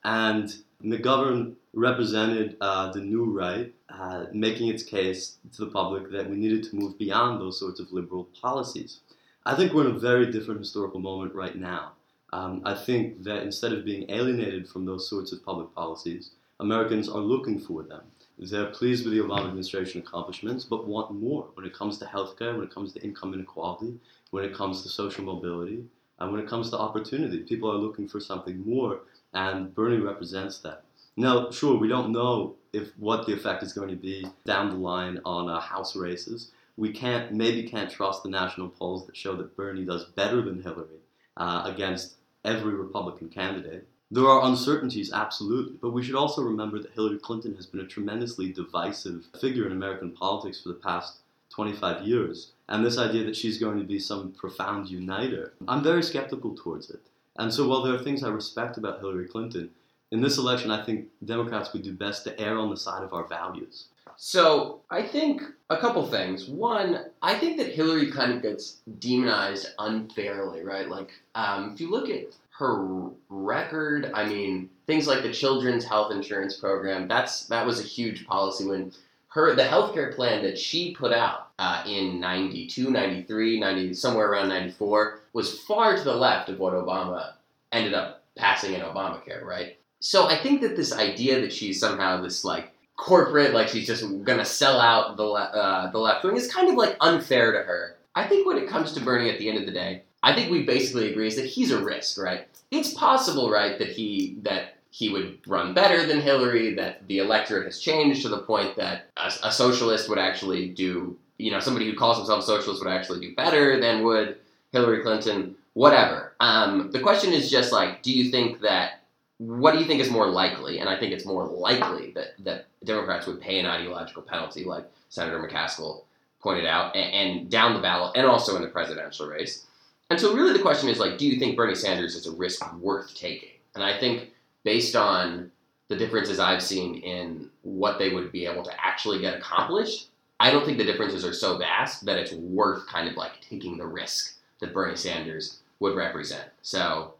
And 0.03 0.53
McGovern 0.83 1.55
represented 1.73 2.57
uh, 2.61 2.91
the 2.91 3.01
new 3.01 3.25
right, 3.25 3.73
uh, 3.89 4.25
making 4.33 4.69
its 4.69 4.83
case 4.83 5.37
to 5.53 5.65
the 5.65 5.71
public 5.71 6.11
that 6.11 6.29
we 6.29 6.35
needed 6.35 6.63
to 6.63 6.75
move 6.75 6.97
beyond 6.97 7.41
those 7.41 7.59
sorts 7.59 7.79
of 7.79 7.91
liberal 7.91 8.25
policies. 8.41 8.99
I 9.45 9.55
think 9.55 9.73
we're 9.73 9.87
in 9.87 9.95
a 9.95 9.99
very 9.99 10.31
different 10.31 10.59
historical 10.59 10.99
moment 10.99 11.33
right 11.33 11.55
now. 11.55 11.93
Um, 12.33 12.61
I 12.65 12.73
think 12.73 13.23
that 13.23 13.43
instead 13.43 13.73
of 13.73 13.85
being 13.85 14.09
alienated 14.09 14.67
from 14.67 14.85
those 14.85 15.09
sorts 15.09 15.31
of 15.31 15.45
public 15.45 15.73
policies, 15.73 16.31
Americans 16.59 17.07
are 17.07 17.21
looking 17.21 17.59
for 17.59 17.83
them. 17.83 18.01
They're 18.37 18.67
pleased 18.67 19.05
with 19.05 19.13
the 19.13 19.21
Obama 19.21 19.47
administration 19.47 20.01
accomplishments, 20.01 20.65
but 20.65 20.87
want 20.87 21.11
more 21.11 21.47
when 21.53 21.65
it 21.65 21.73
comes 21.73 21.97
to 21.99 22.05
healthcare, 22.05 22.55
when 22.55 22.65
it 22.65 22.73
comes 22.73 22.93
to 22.93 23.03
income 23.03 23.33
inequality, 23.33 23.99
when 24.31 24.43
it 24.43 24.53
comes 24.53 24.83
to 24.83 24.89
social 24.89 25.23
mobility, 25.23 25.85
and 26.19 26.31
when 26.31 26.41
it 26.41 26.47
comes 26.47 26.69
to 26.69 26.77
opportunity. 26.77 27.39
People 27.39 27.71
are 27.71 27.77
looking 27.77 28.07
for 28.07 28.19
something 28.19 28.63
more, 28.65 29.01
and 29.37 29.75
Bernie 29.75 29.97
represents 29.97 30.57
that. 30.59 30.83
Now, 31.15 31.51
sure, 31.51 31.77
we 31.77 31.87
don't 31.87 32.11
know 32.11 32.55
if 32.73 32.89
what 32.97 33.27
the 33.27 33.33
effect 33.33 33.61
is 33.61 33.71
going 33.71 33.89
to 33.89 33.95
be 33.95 34.27
down 34.45 34.69
the 34.69 34.75
line 34.75 35.21
on 35.25 35.47
uh, 35.47 35.59
House 35.59 35.95
races. 35.95 36.51
We 36.75 36.91
can't 36.91 37.31
maybe 37.31 37.63
can't 37.63 37.91
trust 37.91 38.23
the 38.23 38.29
national 38.29 38.69
polls 38.69 39.05
that 39.05 39.15
show 39.15 39.35
that 39.35 39.55
Bernie 39.55 39.85
does 39.85 40.05
better 40.05 40.41
than 40.41 40.63
Hillary 40.63 41.01
uh, 41.37 41.61
against 41.65 42.15
every 42.45 42.73
Republican 42.73 43.29
candidate. 43.29 43.87
There 44.09 44.27
are 44.27 44.47
uncertainties, 44.47 45.13
absolutely, 45.13 45.77
but 45.81 45.91
we 45.91 46.01
should 46.01 46.15
also 46.15 46.41
remember 46.41 46.79
that 46.79 46.93
Hillary 46.93 47.19
Clinton 47.19 47.55
has 47.55 47.67
been 47.67 47.81
a 47.81 47.87
tremendously 47.87 48.51
divisive 48.51 49.27
figure 49.39 49.67
in 49.67 49.71
American 49.71 50.11
politics 50.13 50.61
for 50.61 50.69
the 50.69 50.75
past 50.75 51.17
25 51.49 52.07
years. 52.07 52.53
And 52.69 52.83
this 52.83 52.97
idea 52.97 53.23
that 53.25 53.35
she's 53.35 53.59
going 53.59 53.77
to 53.77 53.83
be 53.83 53.99
some 53.99 54.31
profound 54.31 54.89
uniter, 54.89 55.53
I'm 55.67 55.83
very 55.83 56.03
skeptical 56.03 56.55
towards 56.55 56.89
it. 56.89 57.01
And 57.37 57.53
so 57.53 57.67
while 57.67 57.83
there 57.83 57.93
are 57.93 58.03
things 58.03 58.23
I 58.23 58.29
respect 58.29 58.77
about 58.77 58.99
Hillary 58.99 59.27
Clinton, 59.27 59.69
in 60.11 60.21
this 60.21 60.37
election, 60.37 60.71
I 60.71 60.83
think 60.83 61.07
Democrats 61.25 61.73
would 61.73 61.83
do 61.83 61.93
best 61.93 62.23
to 62.23 62.39
err 62.39 62.57
on 62.57 62.69
the 62.69 62.77
side 62.77 63.03
of 63.03 63.13
our 63.13 63.27
values. 63.27 63.87
So 64.15 64.81
I 64.89 65.03
think 65.03 65.43
a 65.69 65.77
couple 65.77 66.05
things. 66.07 66.47
One, 66.47 67.05
I 67.21 67.37
think 67.37 67.57
that 67.57 67.73
Hillary 67.73 68.11
kind 68.11 68.33
of 68.33 68.41
gets 68.41 68.77
demonized 68.99 69.67
unfairly, 69.77 70.63
right? 70.63 70.89
Like, 70.89 71.11
um, 71.35 71.71
if 71.73 71.81
you 71.81 71.91
look 71.91 72.09
at 72.09 72.23
her 72.57 73.09
record, 73.29 74.11
I 74.13 74.27
mean, 74.27 74.69
things 74.87 75.07
like 75.07 75.21
the 75.21 75.31
children's 75.31 75.85
health 75.85 76.11
insurance 76.11 76.57
program, 76.57 77.07
that's 77.07 77.45
that 77.47 77.65
was 77.65 77.79
a 77.79 77.83
huge 77.83 78.25
policy 78.25 78.65
when 78.65 78.91
her 79.27 79.53
the 79.53 79.63
healthcare 79.63 80.15
plan 80.15 80.41
that 80.43 80.57
she 80.57 80.95
put 80.95 81.13
out 81.13 81.49
uh, 81.59 81.83
in 81.85 82.19
92, 82.19 82.89
93, 82.89 83.59
90, 83.59 83.93
somewhere 83.93 84.31
around 84.31 84.49
94 84.49 85.21
was 85.37 85.59
far 85.59 85.95
to 85.95 86.03
the 86.03 86.15
left 86.15 86.49
of 86.49 86.57
what 86.57 86.73
Obama 86.73 87.33
ended 87.71 87.93
up 87.93 88.23
passing 88.35 88.73
in 88.73 88.81
Obamacare, 88.81 89.43
right? 89.43 89.77
So 89.99 90.25
I 90.25 90.35
think 90.35 90.61
that 90.61 90.75
this 90.75 90.91
idea 90.91 91.41
that 91.41 91.53
she's 91.53 91.79
somehow 91.79 92.23
this 92.23 92.43
like 92.43 92.71
corporate, 92.95 93.53
like 93.53 93.67
she's 93.67 93.85
just 93.85 94.03
gonna 94.23 94.43
sell 94.43 94.81
out 94.81 95.15
the 95.15 95.23
le- 95.23 95.39
uh, 95.41 95.91
the 95.91 95.99
left 95.99 96.23
wing 96.23 96.35
is 96.35 96.51
kind 96.51 96.69
of 96.69 96.75
like 96.75 96.97
unfair 97.01 97.51
to 97.51 97.59
her. 97.59 97.97
I 98.15 98.25
think 98.27 98.47
when 98.47 98.57
it 98.57 98.67
comes 98.67 98.93
to 98.93 98.99
Bernie, 98.99 99.29
at 99.29 99.37
the 99.37 99.47
end 99.47 99.59
of 99.59 99.67
the 99.67 99.71
day, 99.71 100.01
I 100.23 100.33
think 100.33 100.49
we 100.49 100.63
basically 100.63 101.11
agree 101.11 101.27
is 101.27 101.35
that 101.35 101.45
he's 101.45 101.69
a 101.69 101.83
risk, 101.83 102.17
right? 102.17 102.47
It's 102.71 102.95
possible, 102.95 103.51
right, 103.51 103.77
that 103.77 103.89
he 103.89 104.39
that 104.41 104.77
he 104.89 105.09
would 105.09 105.37
run 105.45 105.75
better 105.75 106.07
than 106.07 106.19
Hillary, 106.19 106.73
that 106.73 107.07
the 107.07 107.19
electorate 107.19 107.65
has 107.65 107.79
changed 107.79 108.23
to 108.23 108.29
the 108.29 108.39
point 108.39 108.75
that 108.77 109.11
a, 109.17 109.31
a 109.43 109.51
socialist 109.51 110.09
would 110.09 110.17
actually 110.17 110.69
do, 110.69 111.15
you 111.37 111.51
know, 111.51 111.59
somebody 111.59 111.85
who 111.85 111.95
calls 111.95 112.17
himself 112.17 112.43
socialist 112.43 112.83
would 112.83 112.91
actually 112.91 113.19
do 113.19 113.35
better 113.35 113.79
than 113.79 114.03
would 114.03 114.39
Hillary 114.71 115.01
Clinton, 115.01 115.55
whatever. 115.73 116.33
Um, 116.39 116.91
the 116.91 116.99
question 116.99 117.33
is 117.33 117.49
just 117.49 117.71
like, 117.71 118.01
do 118.03 118.11
you 118.11 118.31
think 118.31 118.61
that 118.61 119.01
what 119.37 119.73
do 119.73 119.79
you 119.79 119.85
think 119.85 120.01
is 120.01 120.09
more 120.09 120.27
likely? 120.27 120.79
And 120.79 120.89
I 120.89 120.99
think 120.99 121.13
it's 121.13 121.25
more 121.25 121.45
likely 121.45 122.11
that, 122.13 122.33
that 122.43 122.65
Democrats 122.83 123.27
would 123.27 123.39
pay 123.39 123.59
an 123.59 123.65
ideological 123.65 124.23
penalty, 124.23 124.63
like 124.63 124.85
Senator 125.09 125.39
McCaskill 125.39 126.03
pointed 126.39 126.65
out, 126.65 126.95
and, 126.95 127.13
and, 127.13 127.49
down 127.49 127.73
the 127.73 127.79
ballot, 127.79 128.15
and 128.15 128.25
also 128.25 128.55
in 128.55 128.61
the 128.61 128.67
presidential 128.67 129.27
race. 129.27 129.65
And 130.09 130.19
so, 130.19 130.33
really, 130.33 130.53
the 130.53 130.61
question 130.61 130.89
is 130.89 130.99
like, 130.99 131.17
do 131.17 131.27
you 131.27 131.39
think 131.39 131.55
Bernie 131.55 131.75
Sanders 131.75 132.15
is 132.15 132.27
a 132.27 132.31
risk 132.31 132.63
worth 132.75 133.13
taking? 133.15 133.49
And 133.75 133.83
I 133.83 133.99
think, 133.99 134.29
based 134.63 134.95
on 134.95 135.51
the 135.89 135.95
differences 135.95 136.39
I've 136.39 136.63
seen 136.63 136.95
in 136.95 137.49
what 137.63 137.99
they 137.99 138.13
would 138.13 138.31
be 138.31 138.45
able 138.45 138.63
to 138.63 138.71
actually 138.85 139.19
get 139.19 139.35
accomplished, 139.35 140.09
I 140.39 140.51
don't 140.51 140.65
think 140.65 140.77
the 140.77 140.83
differences 140.83 141.25
are 141.25 141.33
so 141.33 141.57
vast 141.57 142.05
that 142.05 142.17
it's 142.17 142.33
worth 142.33 142.87
kind 142.87 143.07
of 143.07 143.15
like 143.15 143.41
taking 143.41 143.77
the 143.77 143.85
risk 143.85 144.36
that 144.59 144.73
Bernie 144.73 144.95
Sanders 144.95 145.59
would 145.79 145.95
represent. 145.95 146.49
So 146.61 147.13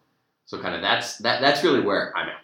so 0.46 0.60
kind 0.60 0.76
of 0.76 0.82
that's 0.82 1.18
that 1.20 1.42
that's 1.42 1.64
really 1.64 1.82
where 1.82 2.16
I'm 2.16 2.30
at. 2.30 2.42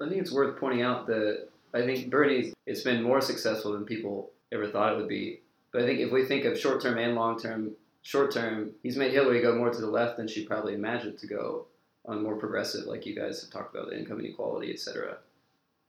I 0.00 0.08
think 0.08 0.20
it's 0.20 0.32
worth 0.32 0.58
pointing 0.58 0.82
out 0.82 1.06
that 1.06 1.48
I 1.72 1.82
think 1.82 2.10
Bernie's 2.10 2.54
it's 2.66 2.82
been 2.82 3.02
more 3.02 3.20
successful 3.20 3.72
than 3.72 3.84
people 3.84 4.30
ever 4.52 4.68
thought 4.68 4.92
it 4.92 4.96
would 4.96 5.08
be. 5.08 5.40
But 5.72 5.82
I 5.82 5.86
think 5.86 6.00
if 6.00 6.12
we 6.12 6.24
think 6.24 6.44
of 6.44 6.58
short 6.58 6.82
term 6.82 6.98
and 6.98 7.14
long 7.14 7.38
term, 7.38 7.72
short 8.02 8.32
term, 8.32 8.72
he's 8.82 8.96
made 8.96 9.12
Hillary 9.12 9.40
go 9.40 9.56
more 9.56 9.70
to 9.70 9.80
the 9.80 9.90
left 9.90 10.16
than 10.16 10.28
she 10.28 10.46
probably 10.46 10.74
imagined 10.74 11.18
to 11.18 11.26
go 11.26 11.66
on 12.06 12.22
more 12.22 12.36
progressive, 12.36 12.86
like 12.86 13.06
you 13.06 13.14
guys 13.14 13.40
have 13.40 13.50
talked 13.50 13.74
about, 13.74 13.88
the 13.88 13.98
income 13.98 14.20
inequality, 14.20 14.70
etc. 14.70 15.16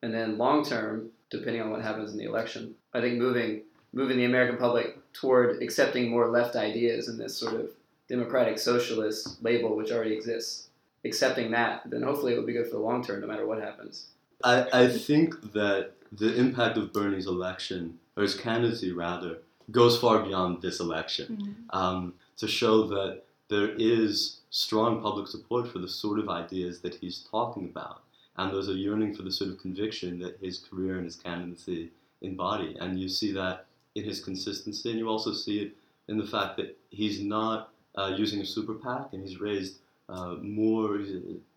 And 0.01 0.13
then 0.13 0.37
long 0.37 0.63
term, 0.63 1.09
depending 1.29 1.61
on 1.61 1.71
what 1.71 1.81
happens 1.81 2.11
in 2.11 2.17
the 2.17 2.25
election, 2.25 2.75
I 2.93 3.01
think 3.01 3.17
moving 3.17 3.61
moving 3.93 4.17
the 4.17 4.25
American 4.25 4.57
public 4.57 4.97
toward 5.13 5.63
accepting 5.63 6.09
more 6.09 6.29
left 6.29 6.55
ideas 6.55 7.07
in 7.07 7.17
this 7.17 7.35
sort 7.37 7.55
of 7.55 7.69
democratic 8.07 8.59
socialist 8.59 9.43
label 9.43 9.75
which 9.75 9.91
already 9.91 10.13
exists 10.13 10.69
accepting 11.05 11.51
that, 11.51 11.81
then 11.85 12.01
hopefully 12.01 12.33
it 12.33 12.37
will 12.37 12.45
be 12.45 12.53
good 12.53 12.65
for 12.65 12.77
the 12.77 12.81
long 12.81 13.03
term, 13.03 13.21
no 13.21 13.27
matter 13.27 13.45
what 13.45 13.61
happens. 13.61 14.07
I, 14.43 14.67
I 14.73 14.87
think 14.87 15.53
that 15.53 15.91
the 16.11 16.35
impact 16.35 16.77
of 16.77 16.91
Bernie's 16.91 17.27
election, 17.27 17.99
or 18.17 18.23
his 18.23 18.35
candidacy 18.35 18.91
rather, 18.91 19.39
goes 19.71 19.99
far 19.99 20.23
beyond 20.23 20.61
this 20.61 20.79
election 20.79 21.37
mm-hmm. 21.37 21.77
um, 21.77 22.13
to 22.37 22.47
show 22.47 22.87
that 22.87 23.23
there 23.49 23.71
is 23.77 24.41
strong 24.49 25.01
public 25.01 25.27
support 25.27 25.71
for 25.71 25.79
the 25.79 25.87
sort 25.87 26.19
of 26.19 26.29
ideas 26.29 26.81
that 26.81 26.95
he's 26.95 27.27
talking 27.31 27.65
about. 27.65 28.01
And 28.37 28.53
there's 28.53 28.69
a 28.69 28.73
yearning 28.73 29.15
for 29.15 29.23
the 29.23 29.31
sort 29.31 29.51
of 29.51 29.61
conviction 29.61 30.19
that 30.19 30.37
his 30.41 30.59
career 30.59 30.95
and 30.95 31.05
his 31.05 31.15
candidacy 31.15 31.91
embody. 32.21 32.75
And 32.79 32.99
you 32.99 33.07
see 33.07 33.31
that 33.33 33.65
in 33.95 34.03
his 34.03 34.23
consistency, 34.23 34.89
and 34.89 34.99
you 34.99 35.07
also 35.07 35.31
see 35.33 35.59
it 35.59 35.75
in 36.07 36.17
the 36.17 36.25
fact 36.25 36.57
that 36.57 36.77
he's 36.89 37.21
not 37.21 37.69
uh, 37.97 38.13
using 38.15 38.41
a 38.41 38.45
super 38.45 38.73
PAC 38.73 39.13
and 39.13 39.21
he's 39.21 39.39
raised 39.39 39.79
uh, 40.07 40.35
more 40.41 40.99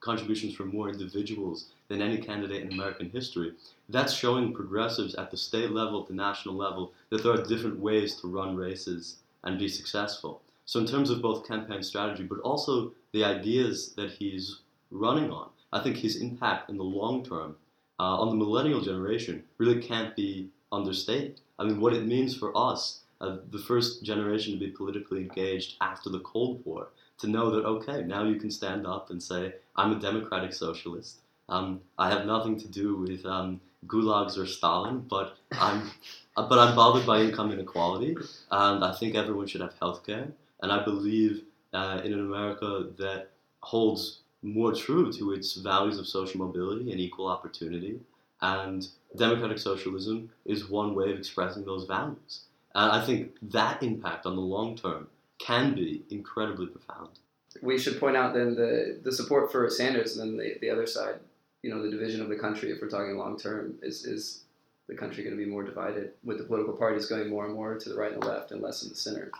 contributions 0.00 0.54
from 0.54 0.68
more 0.68 0.88
individuals 0.88 1.66
than 1.88 2.00
any 2.00 2.18
candidate 2.18 2.62
in 2.62 2.72
American 2.72 3.10
history. 3.10 3.52
That's 3.88 4.12
showing 4.12 4.54
progressives 4.54 5.14
at 5.16 5.30
the 5.30 5.36
state 5.36 5.70
level, 5.70 6.02
at 6.02 6.08
the 6.08 6.14
national 6.14 6.54
level, 6.54 6.92
that 7.10 7.22
there 7.22 7.32
are 7.32 7.44
different 7.44 7.78
ways 7.78 8.14
to 8.20 8.28
run 8.28 8.56
races 8.56 9.16
and 9.44 9.58
be 9.58 9.68
successful. 9.68 10.40
So, 10.64 10.80
in 10.80 10.86
terms 10.86 11.10
of 11.10 11.22
both 11.22 11.48
campaign 11.48 11.82
strategy, 11.82 12.24
but 12.24 12.40
also 12.40 12.92
the 13.12 13.24
ideas 13.24 13.94
that 13.94 14.12
he's 14.12 14.60
running 14.90 15.30
on, 15.30 15.48
I 15.72 15.80
think 15.80 15.96
his 15.96 16.16
impact 16.16 16.70
in 16.70 16.76
the 16.76 16.84
long 16.84 17.24
term 17.24 17.56
uh, 18.00 18.20
on 18.20 18.30
the 18.30 18.36
millennial 18.36 18.80
generation 18.80 19.44
really 19.58 19.80
can't 19.80 20.14
be 20.14 20.48
understated. 20.70 21.40
I 21.58 21.64
mean, 21.64 21.80
what 21.80 21.94
it 21.94 22.06
means 22.06 22.36
for 22.36 22.56
us, 22.56 23.00
uh, 23.20 23.38
the 23.50 23.58
first 23.58 24.04
generation 24.04 24.52
to 24.52 24.58
be 24.58 24.70
politically 24.70 25.20
engaged 25.20 25.76
after 25.80 26.08
the 26.08 26.20
Cold 26.20 26.62
War, 26.64 26.88
to 27.18 27.26
know 27.26 27.50
that 27.50 27.64
okay, 27.64 28.02
now 28.02 28.24
you 28.24 28.36
can 28.36 28.50
stand 28.50 28.86
up 28.86 29.10
and 29.10 29.22
say, 29.22 29.54
I'm 29.76 29.92
a 29.92 30.00
democratic 30.00 30.52
socialist. 30.52 31.20
Um, 31.48 31.80
I 31.98 32.10
have 32.10 32.26
nothing 32.26 32.58
to 32.60 32.68
do 32.68 32.96
with 32.96 33.24
um, 33.26 33.60
gulags 33.86 34.36
or 34.36 34.46
Stalin, 34.46 35.00
but 35.00 35.36
I'm 35.52 35.90
but 36.36 36.58
I'm 36.58 36.76
bothered 36.76 37.06
by 37.06 37.20
income 37.22 37.50
inequality, 37.50 38.16
and 38.50 38.84
I 38.84 38.92
think 38.92 39.14
everyone 39.14 39.46
should 39.46 39.62
have 39.62 39.74
health 39.80 40.06
care. 40.06 40.28
And 40.62 40.72
I 40.72 40.84
believe 40.84 41.42
uh, 41.72 42.00
in 42.04 42.12
an 42.12 42.20
America 42.20 42.88
that 42.98 43.30
holds 43.60 44.20
more 44.42 44.72
true 44.72 45.12
to 45.12 45.32
its 45.32 45.54
values 45.54 45.98
of 45.98 46.06
social 46.06 46.38
mobility 46.38 46.90
and 46.92 47.00
equal 47.00 47.26
opportunity. 47.26 48.00
And 48.40 48.86
democratic 49.16 49.58
socialism 49.58 50.30
is 50.44 50.68
one 50.68 50.94
way 50.94 51.10
of 51.10 51.18
expressing 51.18 51.64
those 51.64 51.86
values. 51.86 52.42
And 52.78 52.92
I 52.92 53.04
think 53.04 53.32
that 53.42 53.82
impact 53.82 54.24
on 54.24 54.36
the 54.36 54.40
long 54.40 54.76
term 54.76 55.08
can 55.40 55.74
be 55.74 56.04
incredibly 56.10 56.66
profound. 56.66 57.18
We 57.60 57.76
should 57.76 57.98
point 57.98 58.16
out 58.16 58.34
then 58.34 58.54
the, 58.54 59.00
the 59.02 59.10
support 59.10 59.50
for 59.50 59.68
Sanders 59.68 60.16
and 60.16 60.30
then 60.30 60.36
the, 60.38 60.58
the 60.60 60.70
other 60.70 60.86
side, 60.86 61.16
you 61.62 61.74
know, 61.74 61.82
the 61.82 61.90
division 61.90 62.22
of 62.22 62.28
the 62.28 62.36
country, 62.36 62.70
if 62.70 62.80
we're 62.80 62.88
talking 62.88 63.16
long 63.16 63.36
term, 63.36 63.74
is, 63.82 64.04
is 64.04 64.44
the 64.86 64.94
country 64.94 65.24
going 65.24 65.36
to 65.36 65.44
be 65.44 65.50
more 65.50 65.64
divided 65.64 66.12
with 66.22 66.38
the 66.38 66.44
political 66.44 66.72
parties 66.72 67.06
going 67.06 67.28
more 67.28 67.46
and 67.46 67.54
more 67.54 67.76
to 67.76 67.88
the 67.88 67.96
right 67.96 68.12
and 68.12 68.22
the 68.22 68.26
left 68.28 68.52
and 68.52 68.62
less 68.62 68.84
in 68.84 68.90
the 68.90 68.94
center? 68.94 69.32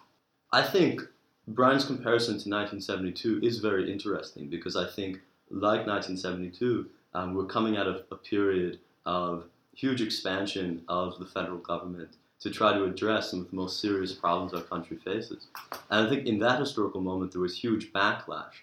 I 0.53 0.63
think 0.63 1.03
Brian's 1.47 1.85
comparison 1.85 2.41
to 2.41 2.51
1972 2.51 3.39
is 3.45 3.59
very 3.59 3.93
interesting 3.93 4.49
because 4.49 4.75
I 4.75 4.89
think, 4.91 5.21
like 5.49 5.87
1972, 5.87 6.87
um, 7.15 7.35
we're 7.35 7.45
coming 7.45 7.77
out 7.77 7.87
of 7.87 8.03
a 8.11 8.17
period 8.17 8.81
of 9.07 9.45
huge 9.77 10.03
expansion 10.03 10.83
of 10.89 11.21
the 11.21 11.27
federal 11.27 11.59
government 11.59 12.17
to 12.41 12.51
try 12.51 12.73
to 12.73 12.85
address 12.85 13.31
some 13.31 13.41
of 13.41 13.51
the 13.51 13.57
most 13.57 13.81
serious 13.81 14.13
problems 14.13 14.55
our 14.55 14.63
country 14.63 14.97
faces. 14.97 15.47
And 15.91 16.07
I 16.07 16.11
think 16.11 16.27
in 16.27 16.39
that 16.39 16.61
historical 16.61 17.01
moment, 17.01 17.33
there 17.33 17.41
was 17.41 17.59
huge 17.59 17.93
backlash, 17.93 18.63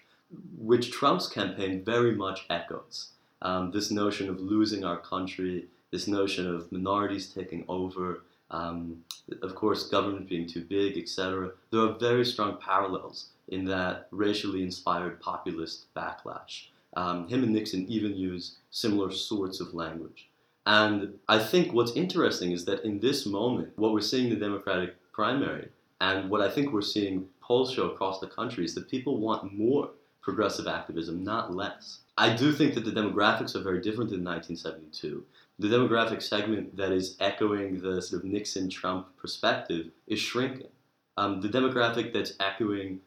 which 0.58 0.90
Trump's 0.90 1.28
campaign 1.28 1.84
very 1.84 2.14
much 2.14 2.46
echoes. 2.48 3.10
Um, 3.42 3.70
this 3.70 3.90
notion 3.90 4.28
of 4.30 4.40
losing 4.40 4.84
our 4.84 4.96
country, 4.96 5.66
this 5.90 6.08
notion 6.08 6.52
of 6.52 6.72
minorities 6.72 7.32
taking 7.32 7.64
over, 7.68 8.22
um, 8.50 9.04
of 9.42 9.54
course, 9.54 9.88
government 9.88 10.28
being 10.28 10.46
too 10.46 10.64
big, 10.64 10.96
etc. 10.96 11.50
There 11.70 11.80
are 11.80 11.98
very 11.98 12.24
strong 12.24 12.58
parallels 12.58 13.30
in 13.48 13.64
that 13.66 14.08
racially 14.10 14.62
inspired 14.62 15.20
populist 15.20 15.92
backlash. 15.94 16.68
Um, 16.96 17.28
him 17.28 17.42
and 17.42 17.52
Nixon 17.52 17.86
even 17.88 18.16
use 18.16 18.56
similar 18.70 19.12
sorts 19.12 19.60
of 19.60 19.74
language. 19.74 20.28
And 20.66 21.14
I 21.28 21.38
think 21.38 21.72
what's 21.72 21.92
interesting 21.92 22.50
is 22.50 22.64
that 22.64 22.84
in 22.84 22.98
this 22.98 23.24
moment, 23.24 23.72
what 23.76 23.92
we're 23.92 24.00
seeing 24.00 24.24
in 24.24 24.38
the 24.38 24.44
Democratic 24.44 24.96
primary, 25.12 25.68
and 26.00 26.28
what 26.28 26.40
I 26.40 26.50
think 26.50 26.72
we're 26.72 26.82
seeing 26.82 27.26
polls 27.40 27.72
show 27.72 27.88
across 27.90 28.18
the 28.18 28.26
country, 28.26 28.64
is 28.64 28.74
that 28.74 28.90
people 28.90 29.18
want 29.18 29.56
more 29.56 29.90
progressive 30.20 30.66
activism, 30.66 31.22
not 31.22 31.54
less. 31.54 32.00
I 32.18 32.34
do 32.34 32.52
think 32.52 32.74
that 32.74 32.84
the 32.84 32.90
demographics 32.90 33.54
are 33.54 33.62
very 33.62 33.80
different 33.80 34.10
than 34.10 34.24
1972. 34.24 35.24
The 35.60 35.68
demographic 35.68 36.20
segment 36.20 36.76
that 36.76 36.90
is 36.90 37.16
echoing 37.20 37.80
the 37.80 38.02
sort 38.02 38.24
of 38.24 38.28
Nixon 38.28 38.68
Trump 38.68 39.06
perspective 39.16 39.86
is 40.08 40.18
shrinking. 40.18 40.68
Um, 41.16 41.40
the 41.40 41.48
demographic 41.48 42.12
that's 42.12 42.32
echoing 42.40 43.00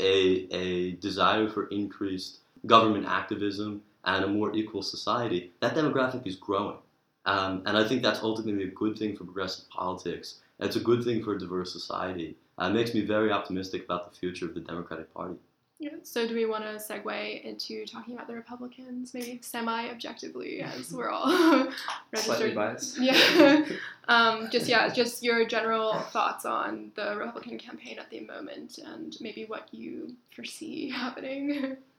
a, 0.00 0.46
a 0.54 0.92
desire 0.92 1.48
for 1.48 1.66
increased 1.66 2.38
government 2.66 3.06
activism 3.06 3.82
and 4.04 4.24
a 4.24 4.28
more 4.28 4.54
equal 4.54 4.82
society, 4.82 5.52
that 5.60 5.74
demographic 5.74 6.26
is 6.26 6.36
growing. 6.36 6.76
Um, 7.26 7.62
and 7.66 7.76
I 7.76 7.86
think 7.86 8.02
that's 8.02 8.22
ultimately 8.22 8.64
a 8.64 8.70
good 8.70 8.98
thing 8.98 9.16
for 9.16 9.24
progressive 9.24 9.68
politics. 9.70 10.40
It's 10.60 10.76
a 10.76 10.80
good 10.80 11.04
thing 11.04 11.22
for 11.22 11.34
a 11.34 11.38
diverse 11.38 11.72
society. 11.72 12.36
Uh, 12.60 12.66
it 12.66 12.74
makes 12.74 12.94
me 12.94 13.04
very 13.04 13.32
optimistic 13.32 13.84
about 13.84 14.12
the 14.12 14.18
future 14.18 14.46
of 14.46 14.54
the 14.54 14.60
Democratic 14.60 15.12
Party. 15.12 15.36
Yeah. 15.80 15.90
So, 16.02 16.26
do 16.26 16.34
we 16.34 16.46
want 16.46 16.64
to 16.64 16.70
segue 16.76 17.42
into 17.42 17.84
talking 17.84 18.14
about 18.14 18.28
the 18.28 18.34
Republicans, 18.34 19.12
maybe 19.12 19.40
semi-objectively, 19.42 20.60
as 20.60 20.92
we're 20.92 21.10
all 21.10 21.26
registered? 22.12 22.54
biased. 22.54 22.98
Yeah. 23.00 23.66
um, 24.06 24.48
just 24.50 24.68
yeah, 24.68 24.88
just 24.88 25.22
your 25.22 25.44
general 25.44 25.94
thoughts 26.12 26.44
on 26.44 26.92
the 26.94 27.16
Republican 27.16 27.58
campaign 27.58 27.98
at 27.98 28.08
the 28.08 28.20
moment, 28.20 28.78
and 28.78 29.16
maybe 29.20 29.46
what 29.46 29.68
you 29.72 30.14
foresee 30.34 30.90
happening. 30.90 31.76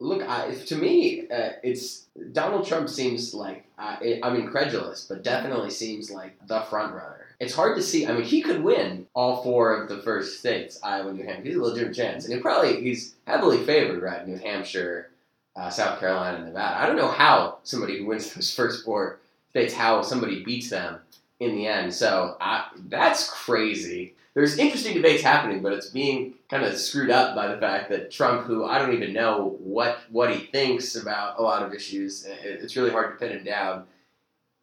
Look, 0.00 0.26
I, 0.26 0.54
to 0.54 0.76
me, 0.76 1.28
uh, 1.28 1.50
it's 1.62 2.06
Donald 2.32 2.66
Trump 2.66 2.88
seems 2.88 3.34
like 3.34 3.66
uh, 3.78 3.96
I'm 4.22 4.36
incredulous, 4.36 5.06
but 5.06 5.22
definitely 5.22 5.70
seems 5.70 6.10
like 6.10 6.34
the 6.46 6.62
front 6.62 6.94
runner. 6.94 7.26
It's 7.38 7.54
hard 7.54 7.76
to 7.76 7.82
see. 7.82 8.06
I 8.06 8.12
mean, 8.12 8.22
he 8.22 8.40
could 8.40 8.62
win 8.62 9.06
all 9.14 9.42
four 9.42 9.74
of 9.74 9.88
the 9.90 9.98
first 9.98 10.38
states, 10.38 10.78
Iowa, 10.82 11.12
New 11.12 11.24
Hampshire. 11.24 11.48
He's 11.48 11.56
a 11.56 11.62
legitimate 11.62 11.94
chance, 11.94 12.24
and 12.24 12.34
he 12.34 12.40
probably 12.40 12.82
he's 12.82 13.14
heavily 13.26 13.58
favored, 13.58 14.02
right? 14.02 14.26
New 14.26 14.38
Hampshire, 14.38 15.10
uh, 15.54 15.68
South 15.68 16.00
Carolina, 16.00 16.46
Nevada. 16.46 16.80
I 16.80 16.86
don't 16.86 16.96
know 16.96 17.10
how 17.10 17.58
somebody 17.62 17.98
who 17.98 18.06
wins 18.06 18.32
those 18.32 18.54
first 18.54 18.84
four 18.86 19.18
states, 19.50 19.74
how 19.74 20.00
somebody 20.00 20.42
beats 20.42 20.70
them 20.70 21.00
in 21.40 21.56
the 21.56 21.66
end. 21.66 21.92
So 21.92 22.36
I, 22.40 22.66
that's 22.88 23.28
crazy. 23.28 24.14
There's 24.34 24.58
interesting 24.58 24.94
debates 24.94 25.22
happening, 25.22 25.60
but 25.60 25.72
it's 25.72 25.88
being 25.88 26.34
kind 26.48 26.64
of 26.64 26.76
screwed 26.76 27.10
up 27.10 27.34
by 27.34 27.48
the 27.48 27.58
fact 27.58 27.90
that 27.90 28.12
Trump, 28.12 28.46
who 28.46 28.64
I 28.64 28.78
don't 28.78 28.94
even 28.94 29.12
know 29.12 29.56
what 29.58 29.98
what 30.10 30.30
he 30.32 30.46
thinks 30.46 30.94
about 30.94 31.38
a 31.38 31.42
lot 31.42 31.64
of 31.64 31.74
issues, 31.74 32.24
it's 32.44 32.76
really 32.76 32.90
hard 32.90 33.18
to 33.18 33.26
pin 33.26 33.36
him 33.36 33.44
down, 33.44 33.84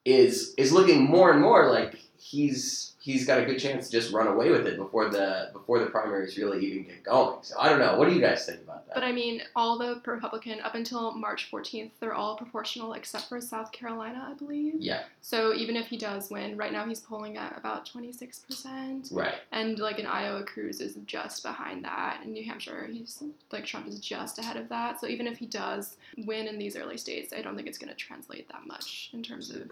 is 0.05 0.53
is 0.57 0.71
looking 0.71 1.03
more 1.03 1.31
and 1.31 1.41
more 1.41 1.69
like 1.69 1.99
he's 2.19 2.93
he's 2.99 3.25
got 3.25 3.39
a 3.39 3.45
good 3.45 3.59
chance 3.59 3.85
to 3.87 3.91
just 3.91 4.11
run 4.11 4.27
away 4.27 4.51
with 4.51 4.67
it 4.67 4.77
before 4.77 5.09
the 5.09 5.49
before 5.53 5.79
the 5.79 5.85
primaries 5.85 6.37
really 6.37 6.65
even 6.65 6.83
get 6.83 7.03
going. 7.03 7.37
So 7.41 7.55
I 7.59 7.69
don't 7.69 7.79
know. 7.79 7.97
What 7.97 8.09
do 8.09 8.15
you 8.15 8.21
guys 8.21 8.45
think 8.45 8.61
about 8.61 8.85
that? 8.87 8.95
But 8.95 9.03
I 9.03 9.11
mean, 9.11 9.41
all 9.55 9.77
the 9.77 10.01
Republican 10.05 10.59
up 10.61 10.75
until 10.75 11.13
March 11.13 11.49
14th, 11.51 11.91
they're 11.99 12.13
all 12.13 12.35
proportional 12.35 12.93
except 12.93 13.29
for 13.29 13.39
South 13.39 13.71
Carolina, 13.71 14.27
I 14.29 14.33
believe. 14.33 14.75
yeah, 14.79 15.03
So 15.21 15.53
even 15.53 15.75
if 15.75 15.87
he 15.87 15.97
does 15.97 16.29
win, 16.29 16.57
right 16.57 16.71
now 16.71 16.85
he's 16.85 16.99
polling 16.99 17.37
at 17.37 17.57
about 17.57 17.87
26%. 17.89 19.13
right. 19.13 19.35
And 19.51 19.79
like 19.79 19.99
in 19.99 20.05
Iowa, 20.05 20.43
Cruz 20.43 20.81
is 20.81 20.95
just 21.05 21.43
behind 21.43 21.83
that. 21.85 22.21
In 22.23 22.33
New 22.33 22.43
Hampshire, 22.43 22.87
he's 22.91 23.23
like 23.51 23.65
Trump 23.65 23.87
is 23.87 23.99
just 23.99 24.39
ahead 24.39 24.57
of 24.57 24.69
that. 24.69 24.99
So 24.99 25.07
even 25.07 25.27
if 25.27 25.37
he 25.37 25.45
does 25.45 25.97
win 26.25 26.47
in 26.47 26.57
these 26.57 26.75
early 26.75 26.97
states, 26.97 27.33
I 27.33 27.41
don't 27.41 27.55
think 27.55 27.67
it's 27.67 27.77
going 27.77 27.89
to 27.89 27.95
translate 27.95 28.47
that 28.49 28.65
much 28.67 29.11
in 29.13 29.23
terms 29.23 29.49
of 29.51 29.69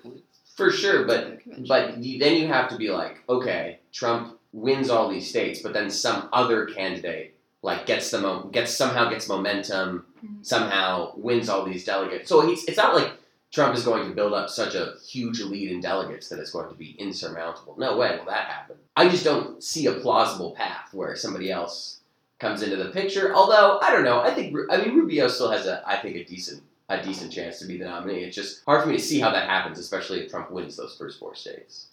For 0.56 0.72
sure, 0.72 1.06
but. 1.06 1.40
But 1.68 1.98
you, 2.04 2.20
then 2.20 2.36
you 2.36 2.48
have 2.48 2.70
to 2.70 2.78
be 2.78 2.90
like, 2.90 3.22
okay, 3.30 3.80
Trump 3.94 4.38
wins 4.52 4.90
all 4.90 5.10
these 5.10 5.30
states, 5.30 5.62
but 5.62 5.74
then 5.74 5.90
some 5.90 6.28
other 6.34 6.66
candidate 6.66 7.36
like 7.62 7.86
gets 7.86 8.12
the 8.12 8.20
mo- 8.22 8.50
gets 8.52 8.72
somehow 8.74 9.10
gets 9.10 9.28
momentum, 9.30 10.06
Mhm. 10.24 10.46
somehow 10.46 11.14
wins 11.16 11.50
all 11.50 11.64
these 11.66 11.84
delegates. 11.86 12.30
So 12.30 12.46
he's, 12.48 12.64
it's 12.66 12.78
not 12.78 12.96
like 12.96 13.12
Trump 13.52 13.76
is 13.76 13.84
going 13.84 14.08
to 14.10 14.14
build 14.16 14.34
up 14.34 14.50
such 14.50 14.76
a 14.76 14.94
huge 15.08 15.40
lead 15.42 15.72
in 15.72 15.80
delegates 15.82 16.30
that 16.30 16.40
it's 16.40 16.52
going 16.52 16.68
to 16.70 16.76
be 16.76 16.92
insurmountable. 17.00 17.76
No 17.78 17.98
way 17.98 18.18
will 18.18 18.26
that 18.26 18.48
happen. 18.48 18.76
I 18.96 19.08
just 19.10 19.24
don't 19.24 19.64
see 19.64 19.86
a 19.88 19.94
plausible 19.94 20.52
path 20.52 20.94
where 20.94 21.16
somebody 21.16 21.52
else 21.52 22.00
comes 22.40 22.62
into 22.62 22.76
the 22.76 22.90
picture. 22.90 23.34
Although 23.34 23.80
I 23.82 23.92
don't 23.92 24.04
know, 24.04 24.20
I 24.22 24.32
think 24.34 24.56
I 24.70 24.78
mean 24.78 24.96
Rubio 24.96 25.28
still 25.28 25.52
has 25.52 25.66
a 25.68 25.82
I 25.88 25.96
think 25.98 26.16
a 26.18 26.24
decent 26.26 26.62
a 26.90 27.02
decent 27.02 27.32
chance 27.32 27.60
to 27.60 27.66
be 27.66 27.78
the 27.78 27.86
nominee. 27.86 28.24
It's 28.24 28.36
just 28.36 28.64
hard 28.66 28.84
for 28.84 28.90
me 28.90 28.98
to 28.98 29.04
see 29.04 29.20
how 29.20 29.32
that 29.32 29.50
happens, 29.50 29.80
especially 29.80 30.22
if 30.22 30.32
Trump 30.32 30.52
wins 30.52 30.78
those 30.78 30.96
first 30.98 31.20
four 31.20 31.36
states. 31.36 31.88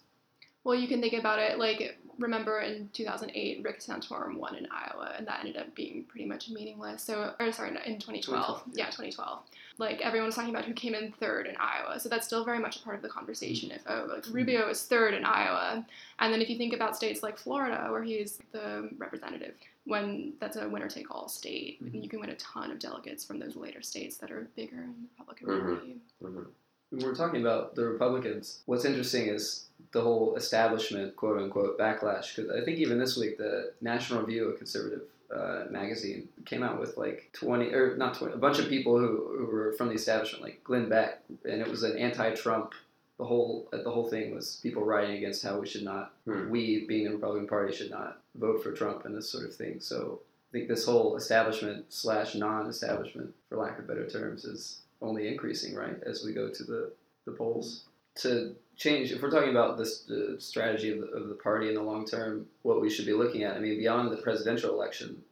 Well, 0.63 0.75
you 0.75 0.87
can 0.87 1.01
think 1.01 1.13
about 1.13 1.39
it 1.39 1.59
like 1.59 1.97
remember 2.19 2.61
in 2.61 2.89
2008, 2.93 3.63
Rick 3.63 3.79
Santorum 3.79 4.37
won 4.37 4.55
in 4.55 4.67
Iowa, 4.71 5.13
and 5.17 5.27
that 5.27 5.39
ended 5.39 5.57
up 5.57 5.73
being 5.75 6.05
pretty 6.07 6.25
much 6.25 6.49
meaningless. 6.49 7.03
So, 7.03 7.33
or 7.39 7.51
sorry, 7.51 7.69
in 7.69 7.99
2012, 7.99 8.63
yeah, 8.73 8.85
2012. 8.85 9.39
Like 9.79 10.01
everyone 10.01 10.27
was 10.27 10.35
talking 10.35 10.51
about 10.51 10.65
who 10.65 10.73
came 10.73 10.93
in 10.93 11.11
third 11.13 11.47
in 11.47 11.55
Iowa, 11.57 11.99
so 11.99 12.09
that's 12.09 12.25
still 12.25 12.45
very 12.45 12.59
much 12.59 12.77
a 12.77 12.79
part 12.83 12.95
of 12.95 13.01
the 13.01 13.09
conversation. 13.09 13.71
If 13.71 13.81
oh, 13.87 14.07
like 14.09 14.23
mm-hmm. 14.23 14.33
Rubio 14.33 14.69
is 14.69 14.83
third 14.83 15.13
in 15.13 15.25
Iowa, 15.25 15.85
and 16.19 16.33
then 16.33 16.41
if 16.41 16.49
you 16.49 16.57
think 16.57 16.73
about 16.73 16.95
states 16.95 17.23
like 17.23 17.37
Florida, 17.37 17.87
where 17.89 18.03
he's 18.03 18.39
the 18.51 18.89
representative, 18.97 19.55
when 19.85 20.33
that's 20.39 20.55
a 20.57 20.67
winner-take-all 20.69 21.27
state, 21.27 21.79
you 21.91 22.07
can 22.07 22.19
win 22.21 22.29
a 22.29 22.35
ton 22.35 22.71
of 22.71 22.79
delegates 22.79 23.23
from 23.25 23.39
those 23.39 23.55
later 23.55 23.81
states 23.81 24.17
that 24.17 24.31
are 24.31 24.47
bigger 24.55 24.77
in 24.77 24.93
the 24.93 25.07
Republican 25.19 25.47
Mhm. 25.47 25.75
Party. 25.77 25.97
When 26.19 27.03
we're 27.03 27.15
talking 27.15 27.41
about 27.41 27.75
the 27.75 27.85
Republicans, 27.85 28.61
what's 28.65 28.85
interesting 28.85 29.27
is 29.27 29.65
the 29.91 30.01
whole 30.01 30.35
establishment, 30.35 31.15
quote 31.15 31.39
unquote, 31.41 31.77
backlash. 31.77 32.35
Because 32.35 32.51
I 32.51 32.63
think 32.63 32.79
even 32.79 32.97
this 32.99 33.17
week, 33.17 33.37
the 33.37 33.73
National 33.81 34.21
Review, 34.21 34.49
a 34.49 34.53
conservative 34.53 35.01
uh, 35.31 35.65
magazine, 35.71 36.29
came 36.45 36.61
out 36.61 36.79
with 36.79 36.95
like 36.95 37.29
20, 37.33 37.73
or 37.73 37.97
not 37.97 38.13
20, 38.13 38.35
a 38.35 38.37
bunch 38.37 38.59
of 38.59 38.69
people 38.69 38.99
who, 38.99 39.35
who 39.37 39.45
were 39.47 39.73
from 39.73 39.89
the 39.89 39.95
establishment, 39.95 40.43
like 40.43 40.63
Glenn 40.63 40.87
Beck, 40.87 41.23
and 41.43 41.59
it 41.61 41.67
was 41.67 41.83
an 41.83 41.97
anti 41.97 42.33
Trump. 42.35 42.73
The 43.19 43.25
whole 43.25 43.69
the 43.71 43.91
whole 43.91 44.09
thing 44.09 44.33
was 44.33 44.59
people 44.63 44.83
writing 44.83 45.15
against 45.17 45.43
how 45.43 45.59
we 45.59 45.67
should 45.67 45.83
not, 45.83 46.13
Hmm. 46.25 46.49
we 46.49 46.85
being 46.87 47.05
the 47.05 47.11
Republican 47.11 47.47
Party, 47.47 47.73
should 47.73 47.91
not 47.91 48.21
vote 48.35 48.63
for 48.63 48.71
Trump 48.71 49.05
and 49.05 49.15
this 49.15 49.29
sort 49.29 49.45
of 49.45 49.55
thing. 49.55 49.79
So 49.79 50.21
I 50.49 50.51
think 50.51 50.67
this 50.67 50.85
whole 50.85 51.15
establishment 51.15 51.85
slash 51.89 52.35
non-establishment, 52.35 53.33
for 53.49 53.57
lack 53.57 53.79
of 53.79 53.87
better 53.87 54.07
terms, 54.09 54.45
is 54.45 54.81
only 55.01 55.27
increasing, 55.27 55.75
right, 55.75 56.01
as 56.05 56.23
we 56.23 56.33
go 56.33 56.49
to 56.49 56.63
the, 56.63 56.91
the 57.25 57.31
polls. 57.31 57.85
To 58.17 58.55
change, 58.75 59.11
if 59.11 59.21
we're 59.21 59.31
talking 59.31 59.49
about 59.49 59.77
this 59.77 60.01
the 60.03 60.35
strategy 60.39 60.91
of 60.91 61.01
the, 61.01 61.07
of 61.07 61.29
the 61.29 61.35
party 61.35 61.69
in 61.69 61.75
the 61.75 61.81
long 61.81 62.05
term, 62.05 62.47
what 62.61 62.81
we 62.81 62.89
should 62.89 63.05
be 63.05 63.13
looking 63.13 63.43
at, 63.43 63.55
I 63.55 63.59
mean, 63.59 63.77
beyond 63.77 64.11
the 64.11 64.17
presidential 64.17 64.71
election, 64.73 65.23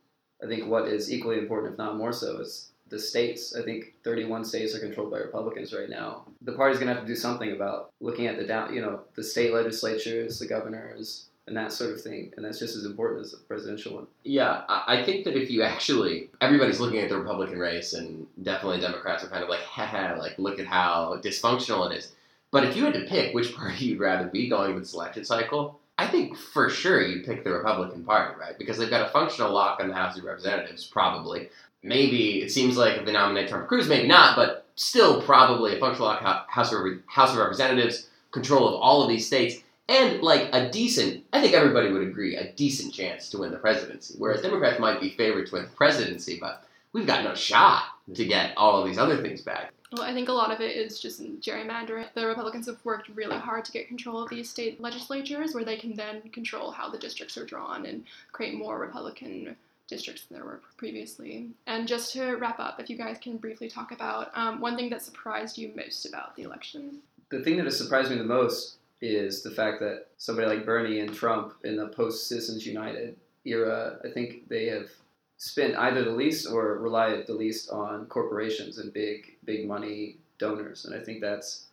I 0.44 0.48
think 0.48 0.68
what 0.68 0.88
is 0.88 1.14
equally 1.14 1.38
important, 1.38 1.74
if 1.74 1.78
not 1.78 1.98
more 1.98 2.12
so, 2.14 2.40
is 2.40 2.71
the 2.92 3.00
states. 3.00 3.56
I 3.56 3.64
think 3.64 3.96
31 4.04 4.46
states 4.46 4.76
are 4.76 4.80
controlled 4.80 5.10
by 5.10 5.18
Republicans 5.18 5.74
right 5.74 5.90
now. 5.90 6.26
The 6.42 6.52
party's 6.52 6.78
going 6.78 6.90
to 6.90 6.94
have 6.94 7.04
to 7.04 7.08
do 7.08 7.16
something 7.16 7.54
about 7.54 7.92
looking 8.00 8.28
at 8.28 8.38
the 8.38 8.44
down, 8.44 8.74
you 8.74 8.82
know, 8.82 9.00
the 9.16 9.24
state 9.24 9.54
legislatures, 9.54 10.38
the 10.38 10.46
governors, 10.46 11.30
and 11.48 11.58
that 11.58 11.72
sort 11.72 11.92
of 11.92 12.02
thing. 12.02 12.32
And 12.36 12.46
that's 12.46 12.60
just 12.60 12.76
as 12.76 12.86
important 12.86 13.26
as 13.26 13.32
the 13.32 13.38
presidential 13.38 13.96
one. 13.96 14.08
Yeah, 14.24 14.64
I 14.68 15.04
think 15.04 15.24
that 15.26 15.36
if 15.36 15.50
you 15.50 15.64
actually, 15.64 16.30
everybody's 16.42 16.80
looking 16.80 17.00
at 17.00 17.10
the 17.10 17.18
Republican 17.18 17.58
race, 17.58 17.94
and 17.94 18.28
definitely 18.44 18.82
Democrats 18.82 19.24
are 19.24 19.30
kind 19.30 19.44
of 19.44 19.50
like, 19.50 19.62
haha, 19.62 20.20
like 20.20 20.38
look 20.38 20.60
at 20.60 20.68
how 20.68 21.20
dysfunctional 21.24 21.90
it 21.90 21.98
is. 21.98 22.12
But 22.52 22.66
if 22.66 22.76
you 22.76 22.84
had 22.84 22.94
to 22.94 23.06
pick 23.06 23.34
which 23.34 23.56
party 23.56 23.86
you'd 23.86 24.00
rather 24.00 24.28
be 24.28 24.50
going 24.50 24.72
into 24.72 24.82
this 24.82 24.94
election 24.94 25.24
cycle, 25.24 25.80
I 25.98 26.08
think 26.08 26.36
for 26.36 26.70
sure 26.70 27.06
you'd 27.06 27.26
pick 27.26 27.44
the 27.44 27.52
Republican 27.52 28.04
Party, 28.04 28.40
right? 28.40 28.58
Because 28.58 28.78
they've 28.78 28.90
got 28.90 29.08
a 29.08 29.12
functional 29.12 29.54
lock 29.54 29.80
on 29.80 29.88
the 29.88 29.94
House 29.94 30.18
of 30.18 30.24
Representatives, 30.24 30.84
probably. 30.84 31.50
Maybe 31.84 32.42
it 32.42 32.52
seems 32.52 32.78
like 32.78 32.98
if 32.98 33.06
they 33.06 33.12
nominate 33.12 33.50
Trump 33.50 33.68
Cruz, 33.68 33.88
maybe 33.88 34.08
not, 34.08 34.36
but 34.36 34.66
still 34.76 35.22
probably 35.22 35.76
a 35.76 35.80
functional 35.80 36.12
House 36.12 36.72
of, 36.72 36.80
House 37.08 37.32
of 37.32 37.38
Representatives, 37.38 38.08
control 38.32 38.68
of 38.68 38.76
all 38.76 39.02
of 39.04 39.10
these 39.10 39.26
states, 39.28 39.64
and 39.90 40.22
like 40.22 40.50
a 40.54 40.70
decent, 40.70 41.24
I 41.34 41.42
think 41.42 41.54
everybody 41.54 41.92
would 41.92 42.08
agree, 42.08 42.36
a 42.36 42.54
decent 42.54 42.94
chance 42.94 43.30
to 43.30 43.40
win 43.40 43.52
the 43.52 43.58
presidency. 43.58 44.16
Whereas 44.18 44.42
Democrats 44.42 44.80
might 44.80 45.02
be 45.02 45.10
favored 45.10 45.48
to 45.48 45.56
win 45.56 45.64
the 45.64 45.70
presidency, 45.72 46.38
but 46.40 46.64
we've 46.94 47.08
got 47.08 47.24
no 47.24 47.36
shot 47.36 47.84
to 48.14 48.26
get 48.26 48.54
all 48.58 48.80
of 48.80 48.88
these 48.88 48.98
other 48.98 49.22
things 49.22 49.42
back. 49.42 49.72
Well, 49.92 50.04
I 50.04 50.14
think 50.14 50.30
a 50.30 50.34
lot 50.34 50.52
of 50.52 50.62
it 50.62 50.78
is 50.78 51.02
just 51.02 51.22
gerrymandering. 51.42 52.06
The 52.14 52.26
Republicans 52.26 52.68
have 52.68 52.78
worked 52.86 53.10
really 53.10 53.38
hard 53.38 53.66
to 53.66 53.74
get 53.74 53.90
control 53.90 54.24
of 54.24 54.30
these 54.30 54.50
state 54.50 54.80
legislatures, 54.80 55.54
where 55.54 55.66
they 55.66 55.76
can 55.76 55.96
then 55.96 56.22
control 56.30 56.72
how 56.72 56.90
the 56.90 56.98
districts 56.98 57.38
are 57.38 57.46
drawn 57.46 57.86
and 57.86 58.06
create 58.32 58.54
more 58.54 58.80
Republican 58.80 59.58
districts 59.92 60.26
than 60.26 60.38
there 60.38 60.46
were 60.46 60.62
previously. 60.78 61.50
And 61.68 61.88
just 61.88 62.14
to 62.14 62.36
wrap 62.38 62.60
up, 62.60 62.80
if 62.80 62.90
you 62.90 62.98
guys 62.98 63.18
can 63.22 63.38
briefly 63.38 63.70
talk 63.70 63.92
about 63.92 64.32
um, 64.34 64.60
one 64.60 64.76
thing 64.76 64.90
that 64.90 65.04
surprised 65.04 65.58
you 65.60 65.72
most 65.76 66.06
about 66.06 66.36
the 66.36 66.44
election. 66.44 67.02
the 67.30 67.44
thing 67.44 67.58
that 67.58 67.66
has 67.66 67.78
surprised 67.78 68.10
me 68.10 68.18
the 68.18 68.24
most 68.24 68.78
is 69.02 69.44
the 69.44 69.52
fact 69.52 69.80
that 69.82 70.08
somebody 70.18 70.48
like 70.48 70.66
Bernie 70.66 71.00
and 71.00 71.14
Trump 71.14 71.54
in 71.64 71.76
the 71.76 71.88
post 71.88 72.28
Citizens 72.28 72.66
United 72.66 73.16
era, 73.46 73.98
I 74.04 74.10
think 74.10 74.48
they 74.48 74.66
have 74.68 74.90
spent 75.38 75.76
either 75.76 76.04
the 76.04 76.12
least 76.12 76.48
or 76.48 76.78
relied 76.78 77.26
the 77.26 77.34
least 77.34 77.72
on 77.72 78.06
corporations 78.06 78.78
and 78.78 78.94
big 78.94 79.38
big 79.44 79.68
money 79.68 80.18
donors, 80.38 80.86
and 80.86 80.94
I 80.96 81.04
think 81.04 81.22
that's. 81.22 81.68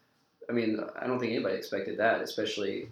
I 0.50 0.54
mean, 0.54 0.81
I 0.98 1.07
don't 1.07 1.18
think 1.18 1.33
anybody 1.33 1.57
expected 1.57 1.98
that, 1.98 2.22
especially 2.22 2.88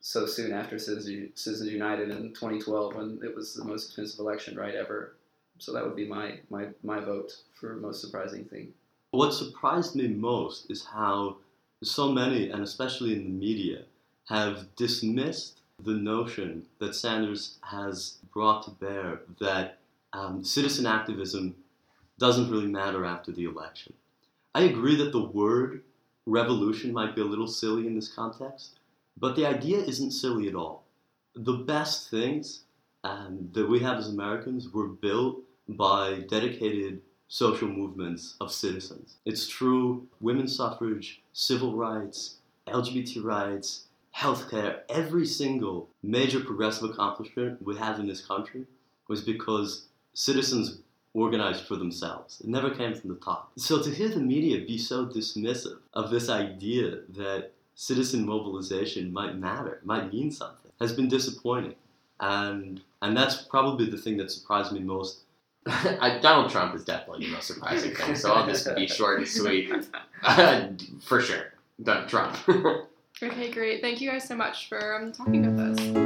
so 0.00 0.26
soon 0.26 0.52
after 0.52 0.78
Citizens 0.78 1.70
United 1.70 2.10
in 2.10 2.32
2012 2.32 2.94
when 2.94 3.18
it 3.22 3.34
was 3.34 3.54
the 3.54 3.64
most 3.64 3.86
expensive 3.86 4.20
election 4.20 4.56
right 4.56 4.74
ever. 4.74 5.16
So 5.58 5.72
that 5.72 5.84
would 5.84 5.96
be 5.96 6.06
my 6.06 6.38
my 6.50 6.68
my 6.82 7.00
vote 7.00 7.32
for 7.58 7.74
most 7.76 8.00
surprising 8.00 8.44
thing. 8.44 8.72
What 9.10 9.32
surprised 9.32 9.96
me 9.96 10.08
most 10.08 10.70
is 10.70 10.84
how 10.84 11.36
so 11.82 12.12
many, 12.12 12.50
and 12.50 12.62
especially 12.62 13.14
in 13.14 13.24
the 13.24 13.30
media, 13.30 13.84
have 14.28 14.74
dismissed 14.76 15.60
the 15.82 15.94
notion 15.94 16.66
that 16.78 16.94
Sanders 16.94 17.58
has 17.62 18.18
brought 18.32 18.64
to 18.64 18.70
bear 18.70 19.20
that 19.40 19.78
um, 20.12 20.42
citizen 20.42 20.86
activism 20.86 21.54
doesn't 22.18 22.50
really 22.50 22.66
matter 22.66 23.04
after 23.04 23.30
the 23.30 23.44
election. 23.44 23.92
I 24.54 24.62
agree 24.62 24.96
that 24.96 25.12
the 25.12 25.22
word 25.22 25.82
revolution 26.24 26.92
might 26.92 27.14
be 27.14 27.20
a 27.20 27.26
little 27.26 27.46
silly 27.46 27.86
in 27.86 27.94
this 27.94 28.12
context, 28.12 28.78
but 29.18 29.36
the 29.36 29.46
idea 29.46 29.78
isn't 29.78 30.10
silly 30.12 30.48
at 30.48 30.54
all. 30.54 30.84
The 31.34 31.54
best 31.54 32.10
things 32.10 32.62
um, 33.04 33.50
that 33.52 33.68
we 33.68 33.80
have 33.80 33.98
as 33.98 34.08
Americans 34.08 34.72
were 34.72 34.88
built 34.88 35.38
by 35.68 36.20
dedicated 36.28 37.02
social 37.28 37.68
movements 37.68 38.36
of 38.40 38.52
citizens. 38.52 39.16
It's 39.24 39.48
true, 39.48 40.06
women's 40.20 40.56
suffrage, 40.56 41.22
civil 41.32 41.76
rights, 41.76 42.36
LGBT 42.68 43.22
rights, 43.24 43.86
healthcare, 44.14 44.80
every 44.88 45.26
single 45.26 45.88
major 46.02 46.40
progressive 46.40 46.90
accomplishment 46.90 47.62
we 47.62 47.76
have 47.76 47.98
in 47.98 48.06
this 48.06 48.24
country 48.24 48.64
was 49.08 49.20
because 49.20 49.86
citizens 50.14 50.78
organized 51.12 51.66
for 51.66 51.76
themselves. 51.76 52.40
It 52.40 52.48
never 52.48 52.70
came 52.70 52.94
from 52.94 53.10
the 53.10 53.16
top. 53.16 53.52
So 53.56 53.82
to 53.82 53.90
hear 53.90 54.08
the 54.08 54.20
media 54.20 54.64
be 54.66 54.78
so 54.78 55.06
dismissive 55.06 55.78
of 55.94 56.10
this 56.10 56.28
idea 56.28 57.00
that 57.10 57.52
citizen 57.76 58.26
mobilization 58.26 59.12
might 59.12 59.36
matter, 59.36 59.80
might 59.84 60.12
mean 60.12 60.32
something, 60.32 60.72
has 60.80 60.92
been 60.92 61.08
disappointing. 61.08 61.76
And 62.18 62.80
and 63.02 63.16
that's 63.16 63.36
probably 63.42 63.88
the 63.88 63.98
thing 63.98 64.16
that 64.16 64.32
surprised 64.32 64.72
me 64.72 64.80
most. 64.80 65.20
Donald 66.22 66.50
Trump 66.50 66.74
is 66.74 66.84
definitely 66.84 67.26
the 67.26 67.32
most 67.32 67.46
surprising 67.46 67.94
thing, 67.94 68.14
so 68.14 68.32
I'll 68.32 68.46
just 68.46 68.74
be 68.74 68.86
short 68.86 69.18
and 69.18 69.28
sweet. 69.28 69.70
For 71.02 71.20
sure. 71.20 71.52
Donald 71.82 72.08
Trump. 72.08 72.36
okay, 73.22 73.50
great. 73.50 73.82
Thank 73.82 74.00
you 74.00 74.10
guys 74.10 74.26
so 74.26 74.34
much 74.34 74.68
for 74.68 74.96
um, 74.96 75.12
talking 75.12 75.54
with 75.54 75.78
us. 75.78 76.05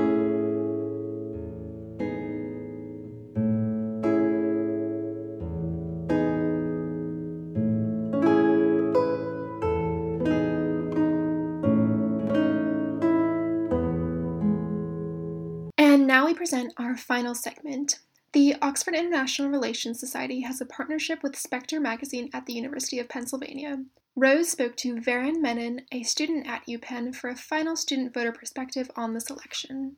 Present 16.50 16.74
our 16.78 16.96
final 16.96 17.32
segment. 17.32 18.00
The 18.32 18.56
Oxford 18.60 18.96
International 18.96 19.48
Relations 19.48 20.00
Society 20.00 20.40
has 20.40 20.60
a 20.60 20.66
partnership 20.66 21.22
with 21.22 21.38
Spectre 21.38 21.78
magazine 21.78 22.28
at 22.32 22.44
the 22.44 22.52
University 22.52 22.98
of 22.98 23.08
Pennsylvania. 23.08 23.84
Rose 24.16 24.50
spoke 24.50 24.74
to 24.78 24.96
Varun 24.96 25.40
Menon, 25.40 25.82
a 25.92 26.02
student 26.02 26.48
at 26.48 26.66
UPenn, 26.66 27.14
for 27.14 27.30
a 27.30 27.36
final 27.36 27.76
student 27.76 28.12
voter 28.12 28.32
perspective 28.32 28.90
on 28.96 29.14
this 29.14 29.30
election. 29.30 29.94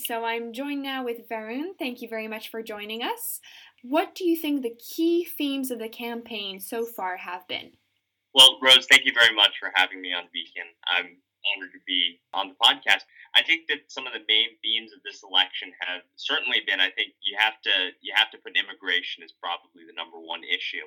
So 0.00 0.24
I'm 0.24 0.52
joined 0.52 0.82
now 0.82 1.04
with 1.04 1.28
Varun. 1.28 1.78
Thank 1.78 2.02
you 2.02 2.08
very 2.08 2.26
much 2.26 2.50
for 2.50 2.60
joining 2.60 3.04
us. 3.04 3.38
What 3.84 4.12
do 4.12 4.28
you 4.28 4.36
think 4.36 4.62
the 4.62 4.74
key 4.74 5.24
themes 5.24 5.70
of 5.70 5.78
the 5.78 5.88
campaign 5.88 6.58
so 6.58 6.84
far 6.84 7.18
have 7.18 7.46
been? 7.46 7.74
Well, 8.34 8.58
Rose, 8.60 8.86
thank 8.90 9.04
you 9.04 9.12
very 9.14 9.34
much 9.36 9.52
for 9.60 9.70
having 9.76 10.00
me 10.00 10.12
on 10.12 10.24
Beacon. 10.32 10.66
I'm 10.84 11.18
honored 11.52 11.72
to 11.72 11.82
be 11.86 12.20
on 12.34 12.54
the 12.54 12.58
podcast. 12.58 13.06
I 13.34 13.42
think 13.42 13.68
that 13.68 13.86
some 13.88 14.06
of 14.06 14.12
the 14.12 14.24
main 14.26 14.56
themes 14.62 14.92
of 14.92 15.02
this 15.04 15.22
election 15.22 15.72
have 15.84 16.02
certainly 16.16 16.62
been. 16.66 16.80
I 16.80 16.90
think 16.90 17.14
you 17.22 17.36
have 17.38 17.60
to 17.62 17.74
you 18.00 18.12
have 18.14 18.30
to 18.32 18.38
put 18.38 18.56
immigration 18.56 19.22
as 19.22 19.32
probably 19.32 19.84
the 19.86 19.96
number 19.96 20.18
one 20.18 20.42
issue. 20.44 20.84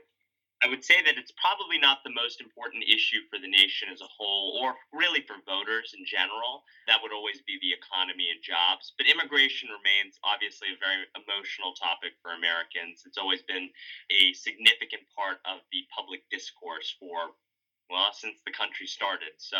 I 0.60 0.68
would 0.68 0.84
say 0.84 1.00
that 1.00 1.16
it's 1.16 1.32
probably 1.40 1.80
not 1.80 2.04
the 2.04 2.12
most 2.12 2.44
important 2.44 2.84
issue 2.84 3.24
for 3.32 3.40
the 3.40 3.48
nation 3.48 3.88
as 3.88 4.04
a 4.04 4.12
whole, 4.12 4.60
or 4.60 4.76
really 4.92 5.24
for 5.24 5.40
voters 5.48 5.96
in 5.96 6.04
general. 6.04 6.68
That 6.84 7.00
would 7.00 7.16
always 7.16 7.40
be 7.48 7.56
the 7.64 7.72
economy 7.72 8.28
and 8.28 8.44
jobs. 8.44 8.92
But 9.00 9.08
immigration 9.08 9.72
remains 9.72 10.20
obviously 10.20 10.76
a 10.76 10.84
very 10.84 11.08
emotional 11.16 11.72
topic 11.80 12.20
for 12.20 12.36
Americans. 12.36 13.08
It's 13.08 13.16
always 13.18 13.40
been 13.48 13.72
a 14.12 14.36
significant 14.36 15.08
part 15.16 15.40
of 15.48 15.64
the 15.72 15.88
public 15.96 16.28
discourse 16.28 16.92
for 17.00 17.40
well, 17.90 18.14
since 18.14 18.38
the 18.46 18.54
country 18.54 18.86
started. 18.86 19.34
So 19.38 19.58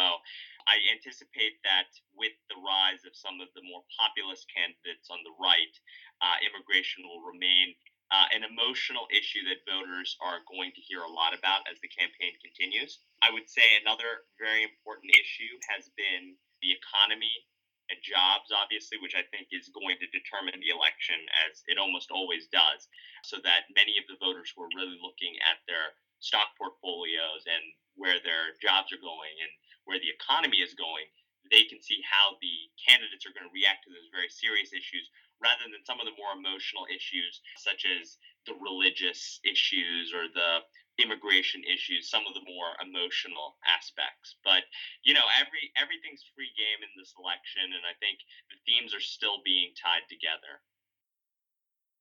I 0.68 0.82
anticipate 0.92 1.62
that 1.64 1.90
with 2.12 2.36
the 2.52 2.60
rise 2.60 3.06
of 3.08 3.16
some 3.16 3.40
of 3.40 3.48
the 3.56 3.64
more 3.64 3.84
populist 3.96 4.50
candidates 4.52 5.08
on 5.08 5.24
the 5.24 5.36
right, 5.40 5.74
uh, 6.20 6.38
immigration 6.44 7.08
will 7.08 7.24
remain 7.24 7.76
uh, 8.10 8.26
an 8.34 8.42
emotional 8.42 9.06
issue 9.14 9.46
that 9.46 9.62
voters 9.70 10.18
are 10.18 10.42
going 10.50 10.74
to 10.74 10.82
hear 10.82 11.06
a 11.06 11.14
lot 11.14 11.38
about 11.38 11.62
as 11.70 11.78
the 11.80 11.94
campaign 11.94 12.34
continues. 12.42 13.06
I 13.22 13.30
would 13.30 13.46
say 13.46 13.78
another 13.78 14.26
very 14.42 14.66
important 14.66 15.14
issue 15.14 15.54
has 15.70 15.94
been 15.94 16.34
the 16.66 16.74
economy 16.74 17.46
and 17.90 18.02
jobs, 18.02 18.54
obviously, 18.54 19.02
which 19.02 19.18
I 19.18 19.26
think 19.34 19.50
is 19.54 19.74
going 19.74 19.98
to 20.02 20.10
determine 20.14 20.58
the 20.62 20.74
election 20.74 21.18
as 21.46 21.62
it 21.66 21.82
almost 21.82 22.14
always 22.14 22.50
does, 22.50 22.90
so 23.26 23.42
that 23.42 23.70
many 23.74 23.98
of 23.98 24.06
the 24.10 24.18
voters 24.22 24.54
who 24.54 24.66
are 24.66 24.78
really 24.78 24.98
looking 25.02 25.38
at 25.46 25.62
their 25.66 25.98
stock 26.22 26.54
portfolios 26.58 27.46
and 27.50 27.64
where 27.98 28.22
their 28.22 28.54
jobs 28.62 28.94
are 28.94 29.02
going 29.02 29.34
and 29.42 29.52
where 29.90 29.98
the 29.98 30.14
economy 30.14 30.62
is 30.62 30.78
going, 30.78 31.10
they 31.50 31.66
can 31.66 31.82
see 31.82 31.98
how 32.06 32.38
the 32.38 32.70
candidates 32.78 33.26
are 33.26 33.34
going 33.34 33.50
to 33.50 33.56
react 33.58 33.82
to 33.84 33.90
those 33.90 34.14
very 34.14 34.30
serious 34.30 34.70
issues 34.70 35.10
rather 35.42 35.66
than 35.66 35.82
some 35.82 35.98
of 35.98 36.06
the 36.06 36.14
more 36.14 36.38
emotional 36.38 36.86
issues 36.94 37.42
such 37.58 37.90
as 37.90 38.22
the 38.46 38.54
religious 38.62 39.42
issues 39.42 40.14
or 40.14 40.30
the 40.30 40.62
immigration 41.02 41.64
issues 41.66 42.12
some 42.12 42.28
of 42.28 42.36
the 42.38 42.46
more 42.46 42.76
emotional 42.84 43.58
aspects. 43.66 44.38
But 44.46 44.68
you 45.02 45.18
know 45.18 45.26
every 45.42 45.72
everything's 45.80 46.28
free 46.36 46.52
game 46.54 46.84
in 46.84 46.92
this 47.00 47.16
election 47.18 47.72
and 47.72 47.84
i 47.88 47.96
think 48.04 48.20
the 48.52 48.60
themes 48.68 48.94
are 48.94 49.04
still 49.04 49.40
being 49.42 49.72
tied 49.80 50.06
together 50.12 50.60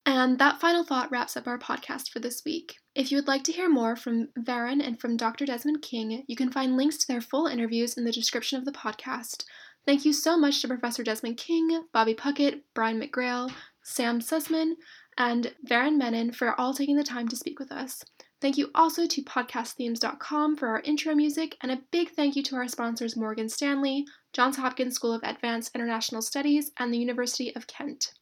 and 0.08 0.38
that 0.38 0.58
final 0.58 0.84
thought 0.84 1.10
wraps 1.10 1.36
up 1.36 1.46
our 1.46 1.58
podcast 1.58 2.08
for 2.08 2.18
this 2.18 2.42
week. 2.42 2.76
If 2.94 3.12
you 3.12 3.18
would 3.18 3.28
like 3.28 3.44
to 3.44 3.52
hear 3.52 3.68
more 3.68 3.94
from 3.94 4.28
Varun 4.38 4.82
and 4.82 4.98
from 4.98 5.18
Dr. 5.18 5.44
Desmond 5.44 5.82
King, 5.82 6.24
you 6.26 6.34
can 6.34 6.50
find 6.50 6.78
links 6.78 6.96
to 6.96 7.06
their 7.06 7.20
full 7.20 7.46
interviews 7.46 7.92
in 7.92 8.06
the 8.06 8.10
description 8.10 8.58
of 8.58 8.64
the 8.64 8.72
podcast. 8.72 9.44
Thank 9.84 10.06
you 10.06 10.14
so 10.14 10.38
much 10.38 10.62
to 10.62 10.68
Professor 10.68 11.04
Desmond 11.04 11.36
King, 11.36 11.84
Bobby 11.92 12.14
Puckett, 12.14 12.62
Brian 12.74 12.98
McGrail, 12.98 13.52
Sam 13.84 14.20
Sussman, 14.20 14.76
and 15.18 15.54
Varun 15.68 15.98
Menon 15.98 16.32
for 16.32 16.58
all 16.58 16.72
taking 16.72 16.96
the 16.96 17.04
time 17.04 17.28
to 17.28 17.36
speak 17.36 17.58
with 17.58 17.70
us. 17.70 18.02
Thank 18.40 18.56
you 18.56 18.70
also 18.74 19.06
to 19.06 19.22
podcastthemes.com 19.22 20.56
for 20.56 20.68
our 20.68 20.80
intro 20.86 21.14
music, 21.14 21.54
and 21.60 21.70
a 21.70 21.82
big 21.90 22.12
thank 22.12 22.34
you 22.34 22.42
to 22.44 22.56
our 22.56 22.68
sponsors 22.68 23.14
Morgan 23.14 23.50
Stanley, 23.50 24.06
Johns 24.32 24.56
Hopkins 24.56 24.94
School 24.94 25.12
of 25.12 25.20
Advanced 25.22 25.72
International 25.74 26.22
Studies, 26.22 26.70
and 26.78 26.94
the 26.94 26.98
University 26.98 27.54
of 27.54 27.66
Kent. 27.66 28.14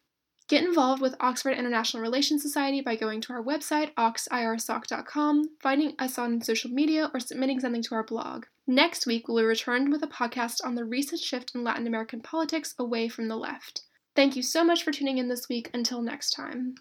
Get 0.48 0.62
involved 0.62 1.02
with 1.02 1.16
Oxford 1.18 1.54
International 1.58 2.00
Relations 2.00 2.40
Society 2.40 2.80
by 2.80 2.94
going 2.94 3.20
to 3.22 3.32
our 3.32 3.42
website, 3.42 3.92
oxirsoc.com, 3.94 5.50
finding 5.60 5.94
us 5.98 6.18
on 6.18 6.40
social 6.40 6.70
media, 6.70 7.10
or 7.12 7.18
submitting 7.18 7.58
something 7.58 7.82
to 7.82 7.96
our 7.96 8.04
blog. 8.04 8.44
Next 8.64 9.06
week, 9.06 9.26
we'll 9.26 9.44
return 9.44 9.90
with 9.90 10.04
a 10.04 10.08
podcast 10.08 10.64
on 10.64 10.76
the 10.76 10.84
recent 10.84 11.20
shift 11.20 11.52
in 11.56 11.64
Latin 11.64 11.88
American 11.88 12.20
politics 12.20 12.74
away 12.78 13.08
from 13.08 13.26
the 13.26 13.36
left. 13.36 13.82
Thank 14.14 14.36
you 14.36 14.42
so 14.42 14.62
much 14.62 14.84
for 14.84 14.92
tuning 14.92 15.18
in 15.18 15.28
this 15.28 15.48
week. 15.48 15.68
Until 15.74 16.00
next 16.00 16.30
time. 16.30 16.76